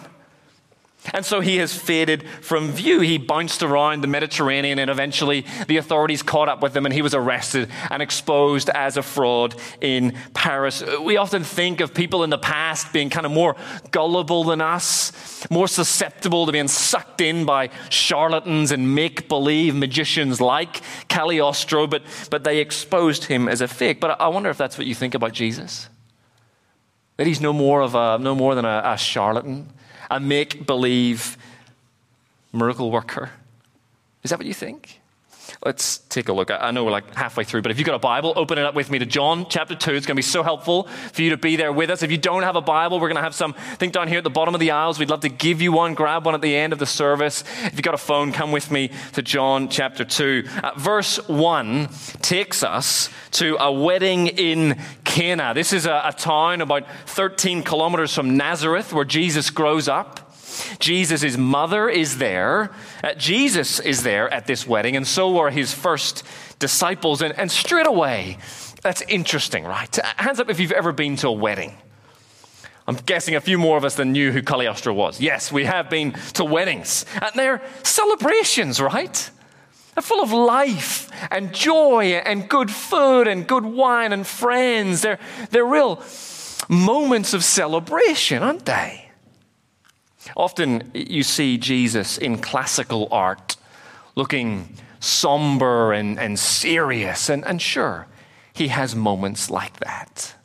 And 1.14 1.26
so 1.26 1.40
he 1.40 1.58
has 1.58 1.74
faded 1.74 2.28
from 2.42 2.72
view. 2.72 3.00
He 3.00 3.18
bounced 3.18 3.64
around 3.64 4.02
the 4.02 4.08
Mediterranean, 4.08 4.78
and 4.80 4.90
eventually 4.90 5.46
the 5.68 5.78
authorities 5.78 6.22
caught 6.22 6.50
up 6.50 6.62
with 6.62 6.76
him, 6.76 6.86
and 6.86 6.94
he 6.94 7.02
was 7.02 7.14
arrested 7.14 7.70
and 7.90 8.02
exposed 8.02 8.70
as 8.70 8.98
a 8.98 9.04
fraud 9.04 9.56
in 9.80 10.18
Paris. 10.34 10.84
We 11.02 11.18
often 11.18 11.44
think 11.44 11.80
of 11.80 11.94
people 11.94 12.24
in 12.24 12.30
the 12.30 12.38
past 12.38 12.92
being 12.92 13.10
kind 13.10 13.26
of 13.26 13.32
more 13.32 13.56
gullible 13.92 14.44
than 14.44 14.60
us, 14.60 15.48
more 15.50 15.68
susceptible 15.68 16.46
to 16.46 16.52
being 16.52 16.68
sucked 16.68 17.22
in 17.22 17.46
by 17.46 17.70
charlatans 17.90 18.72
and 18.72 18.94
make 18.94 19.30
believe 19.30 19.76
magicians 19.76 20.42
like 20.42 20.82
Cagliostro, 21.08 21.88
but, 21.88 22.04
but 22.30 22.44
they 22.44 22.60
exposed 22.60 23.26
him 23.26 23.48
as 23.48 23.62
a 23.62 23.68
fake. 23.68 24.02
But 24.02 24.20
I 24.20 24.28
wonder 24.28 24.50
if 24.50 24.58
that's 24.58 24.78
what 24.78 24.88
you 24.88 24.96
think 24.96 25.14
about 25.14 25.32
Jesus. 25.32 25.88
That 27.16 27.28
he's 27.28 27.42
no 27.42 27.54
more, 27.54 27.82
of 27.82 27.96
a, 27.96 28.18
no 28.20 28.36
more 28.36 28.56
than 28.56 28.66
a, 28.66 28.82
a 28.84 28.98
charlatan 28.98 29.72
a 30.10 30.20
make 30.20 30.66
believe 30.66 31.38
miracle 32.54 32.92
worker. 32.92 33.32
Is 34.24 34.32
that 34.32 34.40
what 34.40 34.48
you 34.48 34.54
think? 34.54 35.00
Let's 35.64 36.00
take 36.10 36.30
a 36.30 36.34
look. 36.34 36.52
I 36.52 36.72
know 36.72 36.84
we're 36.84 36.92
like 36.92 37.14
halfway 37.16 37.44
through, 37.44 37.62
but 37.62 37.72
if 37.72 37.80
you've 37.80 37.86
got 37.86 37.96
a 37.96 38.00
Bible, 38.00 38.34
open 38.36 38.58
it 38.58 38.66
up 38.66 38.76
with 38.76 38.92
me 38.92 39.00
to 39.00 39.06
John 39.06 39.48
chapter 39.50 39.76
2. 39.76 39.94
It's 39.94 40.06
going 40.06 40.16
to 40.16 40.20
be 40.20 40.22
so 40.22 40.44
helpful 40.44 40.84
for 40.84 41.22
you 41.22 41.32
to 41.32 41.38
be 41.38 41.56
there 41.56 41.74
with 41.74 41.90
us. 41.90 42.04
If 42.04 42.12
you 42.12 42.18
don't 42.18 42.44
have 42.44 42.56
a 42.56 42.62
Bible, 42.62 43.00
we're 43.00 43.08
going 43.08 43.18
to 43.18 43.22
have 43.22 43.34
some, 43.34 43.56
I 43.58 43.76
think 43.76 43.94
down 43.94 44.08
here 44.08 44.20
at 44.20 44.24
the 44.24 44.30
bottom 44.30 44.54
of 44.54 44.60
the 44.60 44.72
aisles, 44.72 45.00
we'd 45.00 45.10
love 45.10 45.22
to 45.22 45.30
give 45.30 45.62
you 45.62 45.72
one. 45.72 45.94
Grab 45.94 46.26
one 46.26 46.36
at 46.36 46.42
the 46.42 46.56
end 46.56 46.74
of 46.74 46.80
the 46.80 46.86
service. 46.86 47.44
If 47.64 47.74
you've 47.74 47.82
got 47.82 47.94
a 47.94 47.98
phone, 47.98 48.32
come 48.32 48.52
with 48.52 48.72
me 48.72 48.92
to 49.14 49.22
John 49.22 49.70
chapter 49.70 50.06
2. 50.06 50.44
Uh, 50.64 50.72
verse 50.78 51.18
1 51.28 51.90
takes 52.22 52.64
us 52.64 53.10
to 53.32 53.58
a 53.60 53.72
wedding 53.72 54.28
in 54.28 54.80
Cana. 55.18 55.56
This 55.56 55.74
is 55.74 55.88
a, 55.88 56.02
a 56.06 56.14
town 56.14 56.62
about 56.62 56.84
13 57.08 57.64
kilometers 57.64 58.14
from 58.14 58.38
Nazareth 58.38 58.94
where 58.94 59.04
Jesus 59.04 59.50
grows 59.50 59.88
up. 59.88 60.32
Jesus' 60.78 61.36
mother 61.36 61.90
is 61.90 62.20
there. 62.20 62.70
Uh, 63.04 63.16
Jesus 63.16 63.80
is 63.80 64.04
there 64.04 64.32
at 64.32 64.46
this 64.46 64.68
wedding, 64.68 64.96
and 64.96 65.08
so 65.08 65.40
are 65.40 65.50
his 65.50 65.74
first 65.74 66.24
disciples. 66.60 67.24
And, 67.24 67.34
and 67.36 67.52
straight 67.52 67.88
away, 67.88 68.38
that's 68.84 69.02
interesting, 69.02 69.64
right? 69.64 69.98
Uh, 69.98 70.04
hands 70.18 70.40
up 70.40 70.52
if 70.52 70.60
you've 70.60 70.72
ever 70.72 70.92
been 70.92 71.16
to 71.16 71.30
a 71.30 71.32
wedding. 71.32 71.76
I'm 72.88 72.98
guessing 72.98 73.34
a 73.34 73.42
few 73.42 73.58
more 73.58 73.76
of 73.76 73.86
us 73.86 73.96
than 73.96 74.12
knew 74.12 74.32
who 74.32 74.44
Cagliostro 74.44 74.94
was. 74.94 75.20
Yes, 75.20 75.52
we 75.52 75.66
have 75.66 75.90
been 75.90 76.12
to 76.36 76.46
weddings. 76.46 77.08
And 77.20 77.32
they're 77.34 77.64
celebrations, 77.82 78.80
right? 78.80 79.32
They're 79.98 80.04
full 80.04 80.22
of 80.22 80.32
life 80.32 81.10
and 81.32 81.52
joy 81.52 82.22
and 82.24 82.48
good 82.48 82.70
food 82.70 83.28
and 83.28 83.48
good 83.48 83.66
wine 83.66 84.14
and 84.14 84.28
friends. 84.28 85.02
They're, 85.02 85.18
they're 85.50 85.66
real 85.66 86.04
moments 86.70 87.34
of 87.34 87.44
celebration, 87.44 88.44
aren't 88.44 88.66
they? 88.66 89.10
Often 90.36 90.92
you 90.94 91.24
see 91.24 91.58
Jesus 91.58 92.20
in 92.20 92.38
classical 92.38 93.08
art 93.10 93.58
looking 94.14 94.76
somber 95.00 95.94
and, 95.94 96.20
and 96.20 96.38
serious, 96.38 97.28
and, 97.28 97.44
and 97.44 97.60
sure, 97.60 98.06
he 98.54 98.68
has 98.68 98.96
moments 98.96 99.50
like 99.50 99.80
that. 99.80 100.36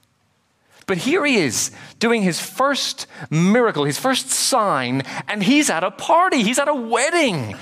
But 0.86 0.96
here 0.96 1.26
he 1.26 1.36
is 1.36 1.72
doing 1.98 2.22
his 2.22 2.40
first 2.40 3.06
miracle, 3.28 3.84
his 3.84 3.98
first 3.98 4.30
sign, 4.30 5.02
and 5.28 5.42
he's 5.42 5.68
at 5.68 5.84
a 5.84 5.90
party, 5.90 6.42
he's 6.42 6.58
at 6.58 6.68
a 6.68 6.74
wedding. 6.74 7.54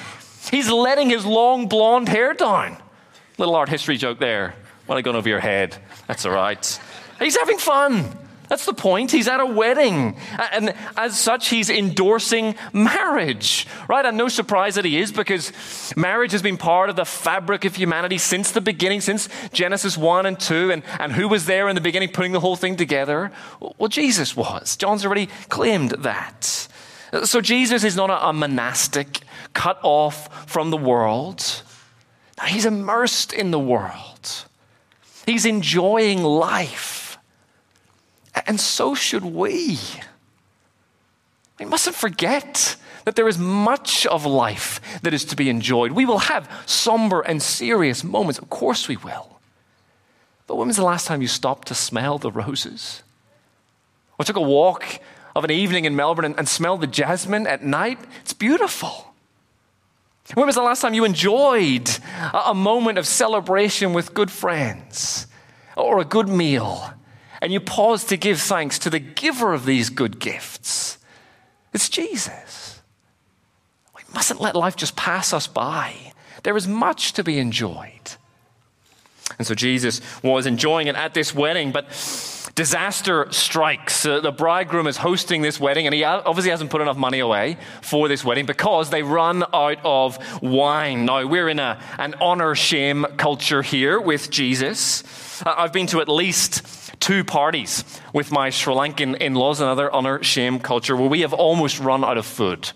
He's 0.50 0.70
letting 0.70 1.10
his 1.10 1.26
long 1.26 1.68
blonde 1.68 2.08
hair 2.08 2.34
down. 2.34 2.76
Little 3.38 3.54
art 3.54 3.68
history 3.68 3.96
joke 3.96 4.18
there. 4.18 4.54
Well, 4.86 4.98
I 4.98 5.02
gone 5.02 5.16
over 5.16 5.28
your 5.28 5.40
head. 5.40 5.76
That's 6.06 6.26
all 6.26 6.32
right. 6.32 6.80
He's 7.18 7.36
having 7.36 7.58
fun. 7.58 8.16
That's 8.50 8.66
the 8.66 8.74
point. 8.74 9.12
He's 9.12 9.28
at 9.28 9.38
a 9.38 9.46
wedding. 9.46 10.16
And 10.52 10.74
as 10.96 11.16
such, 11.16 11.50
he's 11.50 11.70
endorsing 11.70 12.56
marriage, 12.72 13.68
right? 13.88 14.04
And 14.04 14.18
no 14.18 14.26
surprise 14.26 14.74
that 14.74 14.84
he 14.84 14.98
is 14.98 15.12
because 15.12 15.52
marriage 15.96 16.32
has 16.32 16.42
been 16.42 16.56
part 16.56 16.90
of 16.90 16.96
the 16.96 17.04
fabric 17.04 17.64
of 17.64 17.76
humanity 17.76 18.18
since 18.18 18.50
the 18.50 18.60
beginning, 18.60 19.02
since 19.02 19.28
Genesis 19.52 19.96
1 19.96 20.26
and 20.26 20.40
2. 20.40 20.72
And, 20.72 20.82
and 20.98 21.12
who 21.12 21.28
was 21.28 21.46
there 21.46 21.68
in 21.68 21.76
the 21.76 21.80
beginning 21.80 22.08
putting 22.08 22.32
the 22.32 22.40
whole 22.40 22.56
thing 22.56 22.74
together? 22.74 23.30
Well, 23.60 23.88
Jesus 23.88 24.36
was. 24.36 24.76
John's 24.76 25.04
already 25.04 25.28
claimed 25.48 25.92
that. 25.92 26.66
So 27.24 27.40
Jesus 27.40 27.84
is 27.84 27.96
not 27.96 28.10
a, 28.10 28.28
a 28.28 28.32
monastic 28.32 29.20
cut 29.52 29.78
off 29.82 30.48
from 30.48 30.70
the 30.70 30.76
world. 30.76 31.62
he's 32.46 32.66
immersed 32.66 33.32
in 33.32 33.50
the 33.50 33.58
world. 33.58 34.44
He's 35.26 35.44
enjoying 35.44 36.22
life. 36.22 37.18
And 38.46 38.60
so 38.60 38.94
should 38.94 39.24
we. 39.24 39.78
We 41.58 41.66
mustn't 41.66 41.96
forget 41.96 42.76
that 43.04 43.16
there 43.16 43.28
is 43.28 43.38
much 43.38 44.06
of 44.06 44.24
life 44.24 44.80
that 45.02 45.12
is 45.12 45.24
to 45.26 45.36
be 45.36 45.50
enjoyed. 45.50 45.92
We 45.92 46.06
will 46.06 46.18
have 46.18 46.50
somber 46.66 47.20
and 47.20 47.42
serious 47.42 48.04
moments. 48.04 48.38
Of 48.38 48.50
course, 48.50 48.88
we 48.88 48.96
will. 48.96 49.40
But 50.46 50.56
when 50.56 50.68
was 50.68 50.76
the 50.76 50.84
last 50.84 51.06
time 51.06 51.22
you 51.22 51.28
stopped 51.28 51.68
to 51.68 51.74
smell 51.74 52.18
the 52.18 52.30
roses? 52.30 53.02
Or 54.18 54.24
took 54.24 54.36
a 54.36 54.40
walk 54.40 55.00
of 55.34 55.44
an 55.44 55.50
evening 55.50 55.84
in 55.84 55.96
Melbourne 55.96 56.24
and, 56.24 56.38
and 56.38 56.48
smelled 56.48 56.80
the 56.80 56.86
jasmine 56.86 57.46
at 57.46 57.62
night? 57.62 57.98
It's 58.22 58.32
beautiful. 58.32 59.14
When 60.34 60.46
was 60.46 60.54
the 60.54 60.62
last 60.62 60.80
time 60.80 60.94
you 60.94 61.04
enjoyed 61.04 61.88
a, 62.32 62.50
a 62.50 62.54
moment 62.54 62.98
of 62.98 63.06
celebration 63.06 63.92
with 63.92 64.14
good 64.14 64.30
friends 64.30 65.26
or 65.76 65.98
a 65.98 66.04
good 66.04 66.28
meal? 66.28 66.94
and 67.40 67.52
you 67.52 67.60
pause 67.60 68.04
to 68.04 68.16
give 68.16 68.40
thanks 68.40 68.78
to 68.80 68.90
the 68.90 68.98
giver 68.98 69.52
of 69.52 69.64
these 69.64 69.88
good 69.88 70.18
gifts. 70.18 70.98
It's 71.72 71.88
Jesus. 71.88 72.82
We 73.96 74.02
mustn't 74.12 74.40
let 74.40 74.54
life 74.54 74.76
just 74.76 74.96
pass 74.96 75.32
us 75.32 75.46
by. 75.46 76.12
There 76.42 76.56
is 76.56 76.68
much 76.68 77.14
to 77.14 77.24
be 77.24 77.38
enjoyed. 77.38 77.90
And 79.38 79.46
so 79.46 79.54
Jesus 79.54 80.00
was 80.22 80.46
enjoying 80.46 80.88
it 80.88 80.96
at 80.96 81.14
this 81.14 81.34
wedding, 81.34 81.72
but 81.72 81.92
disaster 82.54 83.26
strikes. 83.30 84.04
Uh, 84.04 84.20
the 84.20 84.32
bridegroom 84.32 84.86
is 84.86 84.96
hosting 84.96 85.42
this 85.42 85.60
wedding, 85.60 85.86
and 85.86 85.94
he 85.94 86.04
obviously 86.04 86.50
hasn't 86.50 86.70
put 86.70 86.80
enough 86.80 86.96
money 86.96 87.18
away 87.18 87.56
for 87.82 88.08
this 88.08 88.24
wedding 88.24 88.46
because 88.46 88.90
they 88.90 89.02
run 89.02 89.44
out 89.52 89.78
of 89.84 90.42
wine. 90.42 91.04
Now, 91.04 91.26
we're 91.26 91.48
in 91.48 91.58
a, 91.58 91.80
an 91.98 92.14
honor 92.20 92.54
shame 92.54 93.06
culture 93.16 93.62
here 93.62 94.00
with 94.00 94.30
Jesus. 94.30 95.42
Uh, 95.44 95.54
I've 95.56 95.72
been 95.72 95.86
to 95.88 96.00
at 96.00 96.08
least 96.08 96.90
two 97.00 97.24
parties 97.24 97.84
with 98.12 98.30
my 98.30 98.50
Sri 98.50 98.74
Lankan 98.74 99.16
in 99.16 99.34
laws, 99.34 99.60
another 99.60 99.90
honor 99.90 100.22
shame 100.22 100.58
culture, 100.58 100.96
where 100.96 101.08
we 101.08 101.20
have 101.20 101.32
almost 101.32 101.80
run 101.80 102.04
out 102.04 102.18
of 102.18 102.26
food. 102.26 102.70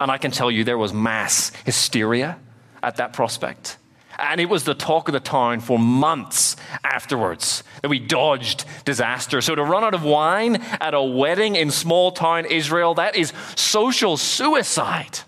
And 0.00 0.10
I 0.10 0.18
can 0.18 0.30
tell 0.30 0.50
you 0.50 0.64
there 0.64 0.78
was 0.78 0.92
mass 0.92 1.52
hysteria 1.64 2.38
at 2.82 2.96
that 2.96 3.12
prospect. 3.12 3.77
And 4.18 4.40
it 4.40 4.46
was 4.46 4.64
the 4.64 4.74
talk 4.74 5.08
of 5.08 5.12
the 5.12 5.20
town 5.20 5.60
for 5.60 5.78
months 5.78 6.56
afterwards 6.82 7.62
that 7.82 7.88
we 7.88 8.00
dodged 8.00 8.64
disaster. 8.84 9.40
So 9.40 9.54
to 9.54 9.62
run 9.62 9.84
out 9.84 9.94
of 9.94 10.02
wine 10.02 10.56
at 10.80 10.92
a 10.92 11.02
wedding 11.02 11.54
in 11.54 11.70
small 11.70 12.10
town 12.10 12.44
Israel, 12.46 12.94
that 12.94 13.14
is 13.14 13.32
social 13.54 14.16
suicide. 14.16 15.20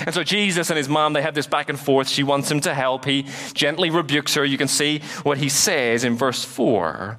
And 0.00 0.14
so 0.14 0.22
Jesus 0.22 0.70
and 0.70 0.76
his 0.76 0.88
mom, 0.88 1.12
they 1.12 1.22
have 1.22 1.34
this 1.34 1.46
back 1.46 1.68
and 1.68 1.78
forth. 1.78 2.08
She 2.08 2.22
wants 2.22 2.50
him 2.50 2.60
to 2.60 2.74
help. 2.74 3.04
He 3.04 3.26
gently 3.54 3.90
rebukes 3.90 4.34
her. 4.34 4.44
You 4.44 4.58
can 4.58 4.68
see 4.68 5.00
what 5.22 5.38
he 5.38 5.48
says 5.48 6.04
in 6.04 6.16
verse 6.16 6.44
4. 6.44 7.18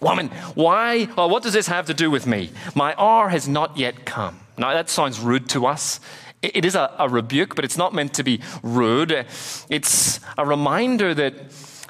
Woman, 0.00 0.28
why? 0.54 1.08
Well, 1.16 1.28
what 1.28 1.42
does 1.42 1.54
this 1.54 1.66
have 1.66 1.86
to 1.86 1.94
do 1.94 2.10
with 2.10 2.26
me? 2.26 2.50
My 2.74 2.94
hour 2.96 3.28
has 3.30 3.48
not 3.48 3.76
yet 3.76 4.04
come. 4.04 4.38
Now, 4.56 4.72
that 4.72 4.88
sounds 4.90 5.18
rude 5.18 5.48
to 5.50 5.66
us. 5.66 6.00
It 6.42 6.64
is 6.64 6.74
a, 6.74 6.94
a 6.98 7.08
rebuke, 7.08 7.56
but 7.56 7.64
it's 7.64 7.76
not 7.76 7.92
meant 7.92 8.14
to 8.14 8.22
be 8.22 8.40
rude. 8.62 9.26
It's 9.68 10.20
a 10.36 10.46
reminder 10.46 11.14
that, 11.14 11.34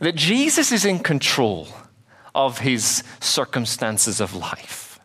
that 0.00 0.14
Jesus 0.14 0.72
is 0.72 0.84
in 0.84 1.00
control 1.00 1.68
of 2.34 2.58
his 2.58 3.02
circumstances 3.20 4.20
of 4.20 4.34
life. 4.34 5.00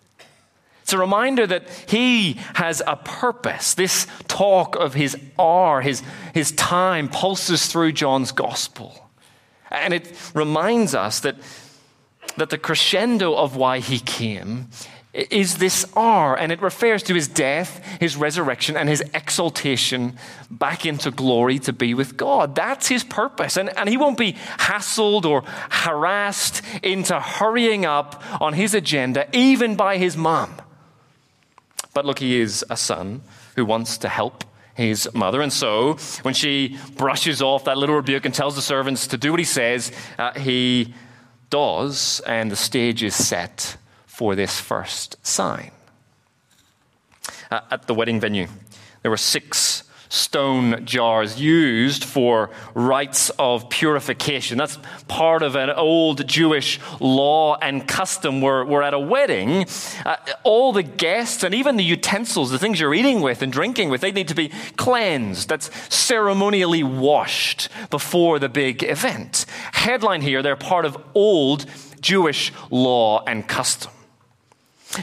It's 0.83 0.93
a 0.93 0.97
reminder 0.97 1.47
that 1.47 1.69
he 1.87 2.33
has 2.55 2.81
a 2.85 2.97
purpose. 2.97 3.73
This 3.73 4.05
talk 4.27 4.75
of 4.75 4.93
his 4.93 5.17
hour, 5.39 5.81
his, 5.81 6.03
his 6.33 6.51
time, 6.51 7.07
pulses 7.07 7.67
through 7.67 7.93
John's 7.93 8.33
gospel. 8.33 9.09
And 9.71 9.93
it 9.93 10.13
reminds 10.33 10.93
us 10.93 11.21
that, 11.21 11.37
that 12.37 12.49
the 12.49 12.57
crescendo 12.57 13.33
of 13.33 13.55
why 13.55 13.79
he 13.79 13.99
came 13.99 14.69
is 15.13 15.57
this 15.59 15.85
R, 15.95 16.35
and 16.35 16.51
it 16.51 16.61
refers 16.61 17.03
to 17.03 17.13
his 17.13 17.27
death, 17.27 17.85
his 17.99 18.17
resurrection, 18.17 18.75
and 18.75 18.89
his 18.89 19.01
exaltation 19.13 20.17
back 20.49 20.87
into 20.87 21.11
glory 21.11 21.59
to 21.59 21.73
be 21.73 21.93
with 21.93 22.17
God. 22.17 22.55
That's 22.55 22.87
his 22.87 23.03
purpose. 23.03 23.55
And, 23.55 23.69
and 23.77 23.87
he 23.87 23.97
won't 23.97 24.17
be 24.17 24.33
hassled 24.33 25.25
or 25.25 25.43
harassed 25.69 26.63
into 26.81 27.19
hurrying 27.19 27.85
up 27.85 28.23
on 28.41 28.53
his 28.53 28.73
agenda, 28.73 29.27
even 29.37 29.75
by 29.75 29.97
his 29.97 30.17
mom. 30.17 30.55
But 31.93 32.05
look, 32.05 32.17
he 32.17 32.39
is 32.39 32.65
a 32.71 32.77
son 32.77 33.21
who 33.55 33.65
wants 33.65 33.99
to 33.99 34.09
help 34.09 34.43
his 34.73 35.07
mother. 35.13 35.41
And 35.41 35.53
so, 35.53 35.93
when 36.23 36.33
she 36.33 36.79
brushes 36.95 37.39
off 37.39 37.65
that 37.65 37.77
little 37.77 37.95
rebuke 37.95 38.25
and 38.25 38.33
tells 38.33 38.55
the 38.55 38.63
servants 38.63 39.05
to 39.07 39.17
do 39.17 39.29
what 39.29 39.39
he 39.39 39.45
says, 39.45 39.91
uh, 40.17 40.33
he 40.39 40.95
does, 41.51 42.19
and 42.25 42.49
the 42.49 42.55
stage 42.55 43.03
is 43.03 43.13
set 43.13 43.77
for 44.13 44.35
this 44.35 44.59
first 44.59 45.17
sign. 45.25 45.71
Uh, 47.49 47.61
at 47.71 47.87
the 47.87 47.95
wedding 47.95 48.19
venue, 48.19 48.47
there 49.01 49.09
were 49.09 49.17
six 49.17 49.83
stone 50.07 50.85
jars 50.85 51.41
used 51.41 52.03
for 52.03 52.51
rites 52.75 53.31
of 53.39 53.67
purification. 53.71 54.59
That's 54.59 54.77
part 55.07 55.41
of 55.41 55.55
an 55.55 55.71
old 55.71 56.27
Jewish 56.27 56.79
law 56.99 57.57
and 57.59 57.87
custom 57.87 58.39
where, 58.39 58.63
where 58.63 58.83
at 58.83 58.93
a 58.93 58.99
wedding, 58.99 59.65
uh, 60.05 60.17
all 60.43 60.73
the 60.73 60.83
guests 60.83 61.41
and 61.43 61.55
even 61.55 61.77
the 61.77 61.83
utensils, 61.83 62.51
the 62.51 62.59
things 62.59 62.79
you're 62.79 62.93
eating 62.93 63.21
with 63.21 63.41
and 63.41 63.51
drinking 63.51 63.89
with, 63.89 64.01
they 64.01 64.11
need 64.11 64.27
to 64.27 64.35
be 64.35 64.51
cleansed. 64.77 65.49
That's 65.49 65.71
ceremonially 65.91 66.83
washed 66.83 67.69
before 67.89 68.37
the 68.37 68.49
big 68.49 68.83
event. 68.83 69.47
Headline 69.71 70.21
here, 70.21 70.43
they're 70.43 70.55
part 70.55 70.85
of 70.85 71.03
old 71.15 71.65
Jewish 71.99 72.53
law 72.69 73.23
and 73.25 73.47
custom. 73.47 73.92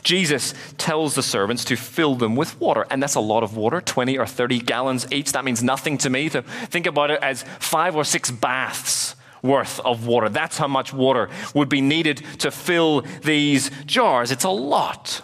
Jesus 0.02 0.54
tells 0.78 1.14
the 1.14 1.22
servants 1.22 1.64
to 1.66 1.76
fill 1.76 2.14
them 2.14 2.36
with 2.36 2.58
water, 2.60 2.86
and 2.90 3.02
that's 3.02 3.16
a 3.16 3.20
lot 3.20 3.42
of 3.42 3.56
water 3.56 3.80
20 3.80 4.18
or 4.18 4.26
30 4.26 4.60
gallons 4.60 5.10
each. 5.12 5.32
That 5.32 5.44
means 5.44 5.62
nothing 5.62 5.98
to 5.98 6.10
me. 6.10 6.28
To 6.30 6.42
think 6.42 6.86
about 6.86 7.10
it 7.10 7.22
as 7.22 7.42
five 7.58 7.96
or 7.96 8.04
six 8.04 8.30
baths 8.30 9.16
worth 9.42 9.80
of 9.80 10.06
water. 10.06 10.28
That's 10.28 10.58
how 10.58 10.68
much 10.68 10.92
water 10.92 11.28
would 11.54 11.68
be 11.68 11.80
needed 11.80 12.18
to 12.38 12.50
fill 12.50 13.02
these 13.22 13.70
jars. 13.86 14.30
It's 14.30 14.44
a 14.44 14.50
lot. 14.50 15.22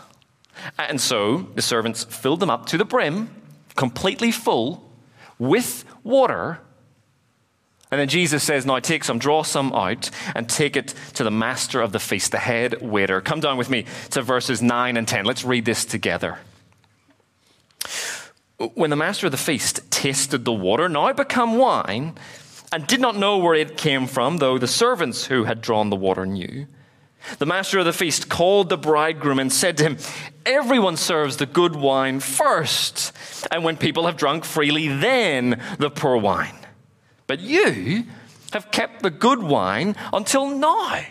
And 0.79 1.00
so 1.00 1.38
the 1.55 1.62
servants 1.62 2.05
filled 2.05 2.40
them 2.40 2.50
up 2.50 2.66
to 2.66 2.79
the 2.79 2.85
brim, 2.85 3.31
completely 3.76 4.33
full, 4.33 4.90
with 5.38 5.85
water 6.02 6.61
and 7.90 8.01
then 8.01 8.09
Jesus 8.09 8.42
says, 8.42 8.66
Now 8.66 8.81
take 8.81 9.05
some, 9.05 9.18
draw 9.18 9.42
some 9.42 9.72
out, 9.72 10.11
and 10.35 10.49
take 10.49 10.77
it 10.77 10.94
to 11.14 11.25
the 11.25 11.31
master 11.31 11.81
of 11.81 11.92
the 11.92 12.01
feast, 12.01 12.33
the 12.33 12.38
head 12.38 12.83
waiter. 12.83 13.20
Come 13.20 13.40
down 13.40 13.57
with 13.57 13.70
me 13.70 13.87
to 14.11 14.22
verses 14.22 14.61
9 14.61 14.96
and 14.96 15.07
10. 15.07 15.25
Let's 15.25 15.44
read 15.44 15.64
this 15.64 15.85
together. 15.85 16.38
When 18.75 18.90
the 18.90 18.96
master 18.96 19.27
of 19.27 19.33
the 19.33 19.38
feast 19.38 19.88
tasted 19.90 20.44
the 20.44 20.53
water, 20.53 20.88
now 20.88 21.12
become 21.12 21.59
wine, 21.59 22.14
and 22.72 22.87
did 22.87 23.01
not 23.01 23.16
know 23.16 23.38
where 23.38 23.55
it 23.55 23.77
came 23.77 24.07
from, 24.07 24.38
though 24.38 24.59
the 24.59 24.66
servants 24.66 25.27
who 25.27 25.44
had 25.44 25.61
drawn 25.61 25.90
the 25.90 25.96
water 25.96 26.27
knew, 26.27 26.66
the 27.38 27.46
master 27.46 27.79
of 27.79 27.85
the 27.85 27.92
feast 27.92 28.29
called 28.29 28.68
the 28.68 28.79
bridegroom 28.79 29.38
and 29.38 29.53
said 29.53 29.77
to 29.79 29.85
him, 29.85 29.99
Everyone 30.44 30.96
serves 30.96 31.37
the 31.37 31.46
good 31.46 31.77
wine 31.77 32.18
first, 32.20 33.12
and 33.51 33.62
when 33.62 33.77
people 33.77 34.07
have 34.07 34.16
drunk 34.16 34.44
freely, 34.44 34.88
then 34.88 35.61
the 35.79 35.90
poor 35.90 36.16
wine. 36.16 36.65
But 37.26 37.40
you 37.40 38.04
have 38.52 38.70
kept 38.70 39.02
the 39.02 39.10
good 39.10 39.42
wine 39.42 39.96
until 40.12 40.48
now. 40.48 41.02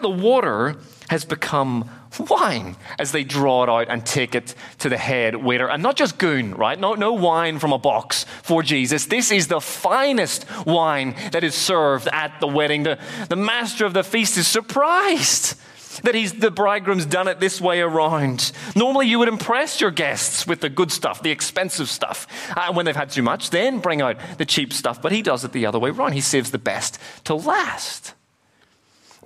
The 0.00 0.08
water 0.08 0.76
has 1.10 1.24
become 1.24 1.90
wine 2.18 2.76
as 2.98 3.12
they 3.12 3.24
draw 3.24 3.64
it 3.64 3.68
out 3.68 3.88
and 3.88 4.04
take 4.04 4.34
it 4.34 4.54
to 4.78 4.88
the 4.88 4.96
head 4.96 5.36
waiter. 5.36 5.68
And 5.68 5.82
not 5.82 5.96
just 5.96 6.16
goon, 6.18 6.54
right? 6.54 6.78
No, 6.78 6.94
no 6.94 7.12
wine 7.12 7.58
from 7.58 7.72
a 7.72 7.78
box 7.78 8.24
for 8.42 8.62
Jesus. 8.62 9.06
This 9.06 9.30
is 9.30 9.48
the 9.48 9.60
finest 9.60 10.46
wine 10.64 11.14
that 11.32 11.44
is 11.44 11.54
served 11.54 12.08
at 12.12 12.40
the 12.40 12.46
wedding. 12.46 12.84
The, 12.84 12.98
the 13.28 13.36
master 13.36 13.84
of 13.84 13.92
the 13.94 14.04
feast 14.04 14.38
is 14.38 14.46
surprised 14.46 15.60
that 16.04 16.14
he's, 16.14 16.32
the 16.34 16.50
bridegroom's 16.50 17.06
done 17.06 17.28
it 17.28 17.40
this 17.40 17.60
way 17.60 17.80
around. 17.80 18.52
Normally, 18.76 19.08
you 19.08 19.18
would 19.18 19.28
impress 19.28 19.80
your 19.80 19.90
guests 19.90 20.46
with 20.46 20.60
the 20.60 20.68
good 20.68 20.92
stuff, 20.92 21.22
the 21.22 21.30
expensive 21.30 21.88
stuff. 21.88 22.26
Uh, 22.56 22.72
when 22.72 22.86
they've 22.86 22.96
had 22.96 23.10
too 23.10 23.22
much, 23.22 23.50
then 23.50 23.80
bring 23.80 24.00
out 24.00 24.16
the 24.38 24.44
cheap 24.44 24.72
stuff. 24.72 25.02
But 25.02 25.12
he 25.12 25.22
does 25.22 25.44
it 25.44 25.52
the 25.52 25.66
other 25.66 25.78
way 25.78 25.90
around. 25.90 26.12
He 26.12 26.20
saves 26.20 26.50
the 26.50 26.58
best 26.58 26.98
to 27.24 27.34
last. 27.34 28.14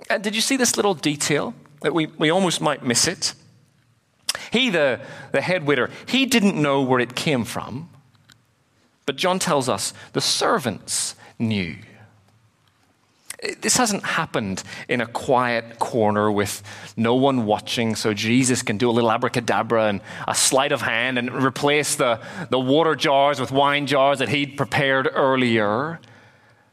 And 0.09 0.23
did 0.23 0.35
you 0.35 0.41
see 0.41 0.57
this 0.57 0.75
little 0.75 0.95
detail 0.95 1.53
that 1.81 1.93
we, 1.93 2.07
we 2.07 2.29
almost 2.29 2.61
might 2.61 2.83
miss 2.83 3.07
it? 3.07 3.33
He, 4.51 4.69
the, 4.69 4.99
the 5.31 5.41
head 5.41 5.65
waiter, 5.65 5.89
he 6.07 6.25
didn't 6.25 6.59
know 6.59 6.81
where 6.81 6.99
it 6.99 7.15
came 7.15 7.45
from. 7.45 7.89
But 9.05 9.15
John 9.15 9.39
tells 9.39 9.67
us 9.69 9.93
the 10.13 10.21
servants 10.21 11.15
knew. 11.37 11.75
This 13.61 13.77
hasn't 13.77 14.03
happened 14.03 14.63
in 14.89 14.99
a 14.99 15.05
quiet 15.05 15.79
corner 15.79 16.29
with 16.29 16.61
no 16.97 17.15
one 17.15 17.45
watching, 17.45 17.95
so 17.95 18.13
Jesus 18.13 18.61
can 18.61 18.77
do 18.77 18.89
a 18.89 18.91
little 18.91 19.11
abracadabra 19.11 19.87
and 19.87 20.01
a 20.27 20.35
sleight 20.35 20.73
of 20.73 20.81
hand 20.81 21.17
and 21.17 21.31
replace 21.31 21.95
the, 21.95 22.19
the 22.49 22.59
water 22.59 22.95
jars 22.95 23.39
with 23.39 23.51
wine 23.51 23.87
jars 23.87 24.19
that 24.19 24.27
he'd 24.27 24.57
prepared 24.57 25.07
earlier. 25.13 26.01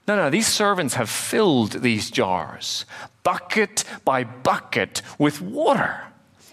No, 0.09 0.17
no, 0.17 0.31
these 0.31 0.49
servants 0.49 0.95
have 0.95 1.09
filled 1.09 1.83
these 1.83 2.11
jars, 2.11 2.85
bucket 3.23 3.85
by 4.05 4.25
bucket, 4.25 5.03
with 5.19 5.41
water. 5.41 6.01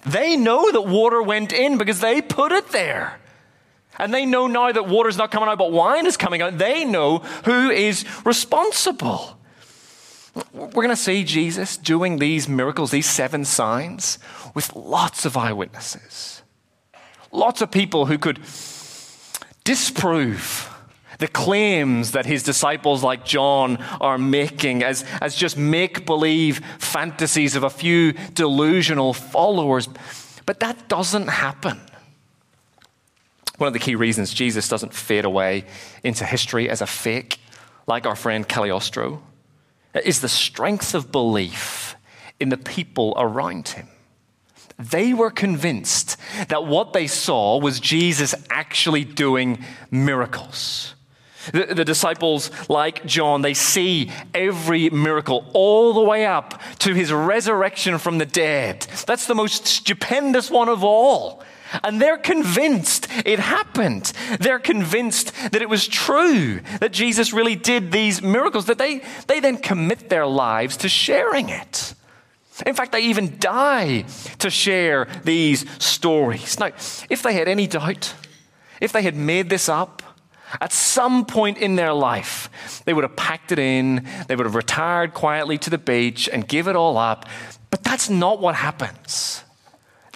They 0.05 0.35
know 0.35 0.71
that 0.71 0.81
water 0.81 1.23
went 1.23 1.53
in 1.53 1.77
because 1.77 2.01
they 2.01 2.21
put 2.21 2.51
it 2.51 2.69
there. 2.69 3.19
And 3.97 4.13
they 4.13 4.25
know 4.25 4.47
now 4.47 4.71
that 4.71 4.87
water 4.87 5.09
is 5.09 5.17
not 5.17 5.31
coming 5.31 5.49
out, 5.49 5.57
but 5.57 5.71
wine 5.71 6.05
is 6.05 6.17
coming 6.17 6.41
out. 6.41 6.57
They 6.57 6.83
know 6.83 7.19
who 7.45 7.69
is 7.69 8.05
responsible. 8.25 9.39
We're 10.35 10.69
going 10.69 10.89
to 10.89 10.95
see 10.95 11.23
Jesus 11.23 11.77
doing 11.77 12.17
these 12.17 12.49
miracles, 12.49 12.91
these 12.91 13.09
seven 13.09 13.45
signs, 13.45 14.17
with 14.55 14.75
lots 14.75 15.25
of 15.25 15.37
eyewitnesses. 15.37 16.41
Lots 17.31 17.61
of 17.61 17.71
people 17.71 18.07
who 18.07 18.17
could 18.17 18.39
disprove 19.63 20.69
the 21.19 21.27
claims 21.27 22.11
that 22.11 22.25
his 22.25 22.43
disciples, 22.43 23.03
like 23.03 23.25
John, 23.25 23.77
are 24.01 24.17
making 24.17 24.83
as, 24.83 25.05
as 25.21 25.35
just 25.35 25.57
make 25.57 26.05
believe 26.05 26.59
fantasies 26.79 27.55
of 27.55 27.63
a 27.63 27.69
few 27.69 28.13
delusional 28.33 29.13
followers. 29.13 29.87
But 30.45 30.59
that 30.59 30.89
doesn't 30.89 31.27
happen. 31.27 31.79
One 33.57 33.67
of 33.67 33.73
the 33.73 33.79
key 33.79 33.95
reasons 33.95 34.33
Jesus 34.33 34.67
doesn't 34.67 34.93
fade 34.93 35.25
away 35.25 35.65
into 36.03 36.25
history 36.25 36.69
as 36.69 36.81
a 36.81 36.87
fake, 36.87 37.39
like 37.85 38.05
our 38.05 38.15
friend 38.15 38.47
Cagliostro, 38.47 39.21
is 39.93 40.21
the 40.21 40.29
strength 40.29 40.95
of 40.95 41.11
belief 41.11 41.95
in 42.39 42.49
the 42.49 42.57
people 42.57 43.13
around 43.17 43.69
him. 43.69 43.87
They 44.79 45.13
were 45.13 45.29
convinced 45.29 46.17
that 46.47 46.65
what 46.65 46.93
they 46.93 47.07
saw 47.07 47.59
was 47.59 47.79
Jesus 47.79 48.33
actually 48.49 49.03
doing 49.03 49.63
miracles. 49.91 50.95
The, 51.51 51.73
the, 51.75 51.85
disciples, 51.85 52.51
like 52.69 53.05
John, 53.05 53.41
they 53.41 53.53
see 53.53 54.09
every 54.33 54.89
miracle 54.89 55.45
all 55.53 55.93
the 55.93 56.01
way 56.01 56.25
up 56.25 56.61
to 56.79 56.93
his 56.93 57.11
resurrection 57.11 57.97
from 57.97 58.17
the 58.17 58.25
dead. 58.25 58.87
That's 59.05 59.27
the 59.27 59.35
most 59.35 59.67
stupendous 59.67 60.49
one 60.49 60.69
of 60.69 60.85
all. 60.85 61.43
And 61.83 62.01
they're 62.01 62.17
convinced 62.17 63.07
it 63.25 63.39
happened. 63.39 64.11
They're 64.39 64.59
convinced 64.59 65.33
that 65.51 65.61
it 65.61 65.69
was 65.69 65.87
true, 65.87 66.61
that 66.79 66.91
Jesus 66.91 67.33
really 67.33 67.55
did 67.55 67.91
these 67.91 68.21
miracles, 68.21 68.65
that 68.65 68.77
they, 68.77 69.01
they 69.27 69.39
then 69.39 69.57
commit 69.57 70.09
their 70.09 70.27
lives 70.27 70.77
to 70.77 70.89
sharing 70.89 71.49
it. 71.49 71.93
In 72.65 72.75
fact, 72.75 72.91
they 72.91 73.01
even 73.01 73.39
die 73.39 74.05
to 74.39 74.49
share 74.49 75.07
these 75.23 75.65
stories. 75.83 76.59
Now, 76.59 76.67
if 77.09 77.23
they 77.23 77.33
had 77.33 77.47
any 77.47 77.65
doubt, 77.65 78.13
if 78.79 78.91
they 78.91 79.01
had 79.01 79.15
made 79.15 79.49
this 79.49 79.67
up, 79.67 80.03
at 80.61 80.71
some 80.71 81.25
point 81.25 81.57
in 81.57 81.75
their 81.75 81.93
life, 81.93 82.83
they 82.85 82.93
would 82.93 83.03
have 83.03 83.15
packed 83.15 83.51
it 83.51 83.57
in, 83.57 84.07
they 84.27 84.35
would 84.35 84.45
have 84.45 84.55
retired 84.55 85.13
quietly 85.13 85.57
to 85.57 85.69
the 85.71 85.79
beach 85.79 86.29
and 86.31 86.47
give 86.47 86.67
it 86.67 86.75
all 86.75 86.97
up. 86.97 87.25
But 87.71 87.83
that's 87.83 88.07
not 88.09 88.39
what 88.39 88.53
happens. 88.53 89.43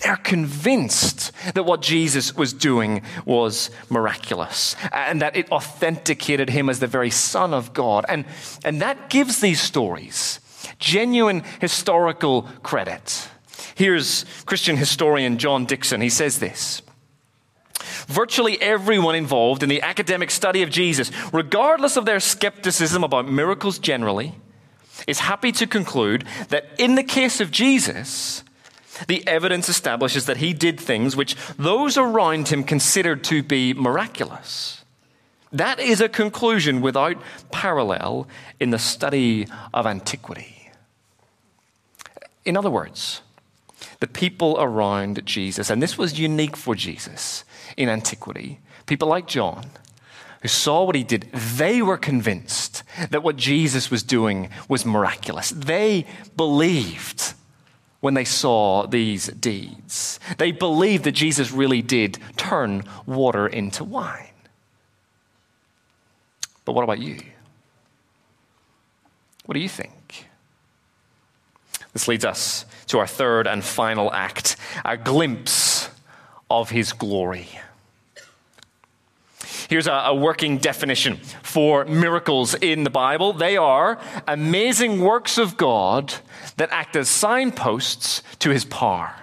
They're 0.03 0.15
convinced 0.15 1.31
that 1.55 1.63
what 1.63 1.81
Jesus 1.81 2.35
was 2.35 2.53
doing 2.53 3.01
was 3.25 3.71
miraculous 3.89 4.75
and 4.91 5.21
that 5.21 5.35
it 5.35 5.51
authenticated 5.51 6.51
him 6.51 6.69
as 6.69 6.79
the 6.79 6.87
very 6.87 7.09
Son 7.09 7.53
of 7.53 7.73
God. 7.73 8.05
And, 8.07 8.25
and 8.63 8.81
that 8.81 9.09
gives 9.09 9.41
these 9.41 9.59
stories 9.59 10.39
genuine 10.79 11.43
historical 11.59 12.43
credit. 12.61 13.27
Here's 13.73 14.25
Christian 14.45 14.77
historian 14.77 15.39
John 15.39 15.65
Dickson. 15.65 16.01
He 16.01 16.09
says 16.09 16.39
this. 16.39 16.83
Virtually 18.07 18.61
everyone 18.61 19.15
involved 19.15 19.63
in 19.63 19.69
the 19.69 19.81
academic 19.81 20.29
study 20.29 20.61
of 20.61 20.69
Jesus, 20.69 21.11
regardless 21.33 21.97
of 21.97 22.05
their 22.05 22.19
skepticism 22.19 23.03
about 23.03 23.27
miracles 23.27 23.79
generally, 23.79 24.35
is 25.07 25.19
happy 25.19 25.51
to 25.53 25.67
conclude 25.67 26.23
that 26.49 26.69
in 26.77 26.95
the 26.95 27.03
case 27.03 27.39
of 27.41 27.51
Jesus, 27.51 28.43
the 29.07 29.27
evidence 29.27 29.69
establishes 29.69 30.25
that 30.25 30.37
he 30.37 30.53
did 30.53 30.79
things 30.79 31.15
which 31.15 31.35
those 31.57 31.97
around 31.97 32.47
him 32.47 32.63
considered 32.63 33.23
to 33.25 33.43
be 33.43 33.73
miraculous. 33.73 34.83
That 35.51 35.79
is 35.79 36.01
a 36.01 36.09
conclusion 36.09 36.81
without 36.81 37.21
parallel 37.51 38.27
in 38.59 38.71
the 38.71 38.79
study 38.79 39.47
of 39.73 39.85
antiquity. 39.85 40.71
In 42.43 42.57
other 42.57 42.69
words, 42.69 43.21
the 43.99 44.07
people 44.07 44.57
around 44.59 45.25
Jesus, 45.25 45.69
and 45.69 45.81
this 45.81 45.97
was 45.97 46.19
unique 46.19 46.57
for 46.57 46.75
Jesus 46.75 47.43
in 47.75 47.89
antiquity, 47.89 48.59
people 48.85 49.07
like 49.07 49.27
John, 49.27 49.65
who 50.41 50.47
saw 50.47 50.83
what 50.83 50.95
he 50.95 51.03
did, 51.03 51.31
they 51.33 51.81
were 51.81 51.97
convinced 51.97 52.83
that 53.09 53.23
what 53.23 53.37
Jesus 53.37 53.89
was 53.89 54.03
doing 54.03 54.49
was 54.69 54.85
miraculous. 54.85 55.49
They 55.49 56.05
believed 56.35 57.26
when 57.99 58.13
they 58.13 58.25
saw 58.25 58.85
these 58.85 59.27
deeds. 59.27 60.19
They 60.37 60.51
believed 60.51 61.03
that 61.05 61.13
Jesus 61.13 61.51
really 61.51 61.81
did 61.81 62.19
turn 62.35 62.83
water 63.05 63.47
into 63.47 63.83
wine. 63.83 64.27
But 66.65 66.73
what 66.73 66.83
about 66.83 66.99
you? 66.99 67.19
What 69.45 69.53
do 69.53 69.59
you 69.59 69.69
think? 69.69 70.27
This 71.93 72.07
leads 72.07 72.25
us 72.25 72.65
to 72.87 72.99
our 72.99 73.07
third 73.07 73.47
and 73.47 73.63
final 73.63 74.11
act 74.13 74.57
a 74.85 74.97
glimpse 74.97 75.89
of 76.49 76.69
his 76.69 76.93
glory. 76.93 77.47
Here's 79.69 79.87
a, 79.87 79.91
a, 79.91 80.15
working 80.15 80.57
definition 80.59 81.17
for 81.43 81.83
miracles 81.85 82.53
in 82.55 82.83
the 82.83 82.89
Bible 82.89 83.33
they 83.33 83.57
are 83.57 83.99
amazing 84.27 85.01
works 85.01 85.37
of 85.37 85.57
God 85.57 86.13
that 86.55 86.69
act 86.71 86.95
as 86.95 87.09
signposts 87.09 88.23
to 88.39 88.49
his 88.49 88.63
power. 88.63 89.13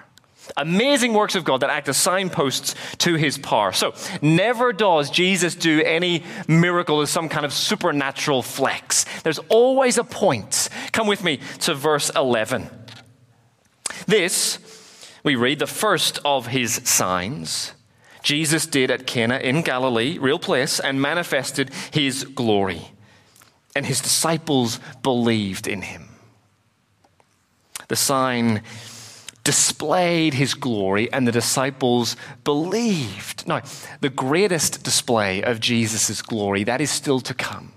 Amazing 0.57 1.15
works 1.15 1.35
of 1.35 1.45
God 1.45 1.61
that 1.61 1.71
act 1.71 1.89
as 1.89 1.97
signposts 1.97 2.75
to 2.99 3.15
his 3.15 3.39
power. 3.39 3.73
So, 3.73 3.95
never 4.21 4.75
does 4.75 5.11
Jesus 5.11 5.55
do 5.55 5.83
any 5.83 6.23
miracle 6.47 7.01
as 7.01 7.09
some 7.09 7.31
kind 7.31 7.47
of 7.47 7.53
supernatural 7.53 8.43
flex. 8.43 9.07
There's 9.23 9.39
always 9.49 9.97
a 9.97 10.05
point. 10.05 10.69
Come 10.93 11.07
with 11.07 11.25
me 11.25 11.39
to 11.61 11.75
verse 11.75 12.11
11. 12.15 12.69
This, 14.07 14.59
we 15.25 15.35
read, 15.35 15.59
the 15.59 15.67
first 15.67 16.19
of 16.25 16.49
his 16.49 16.75
signs 16.85 17.73
Jesus 18.25 18.67
did 18.67 18.91
at 18.91 19.07
Cana 19.07 19.37
in 19.37 19.63
Galilee, 19.63 20.19
real 20.19 20.39
place, 20.39 20.81
and 20.81 21.01
manifested 21.01 21.71
his 21.93 22.25
glory. 22.25 22.91
And 23.77 23.87
his 23.87 24.01
disciples 24.01 24.81
believed 25.03 25.69
in 25.69 25.83
him. 25.83 26.09
The 27.89 27.97
sign 27.97 28.63
displayed 29.45 30.33
his 30.33 30.55
glory, 30.55 31.13
and 31.13 31.29
the 31.29 31.33
disciples 31.33 32.17
believed. 32.45 33.47
Now, 33.47 33.61
the 34.01 34.09
greatest 34.09 34.83
display 34.83 35.43
of 35.43 35.61
Jesus' 35.61 36.23
glory, 36.23 36.65
that 36.65 36.81
is 36.81 36.91
still 36.91 37.21
to 37.21 37.35
come 37.35 37.73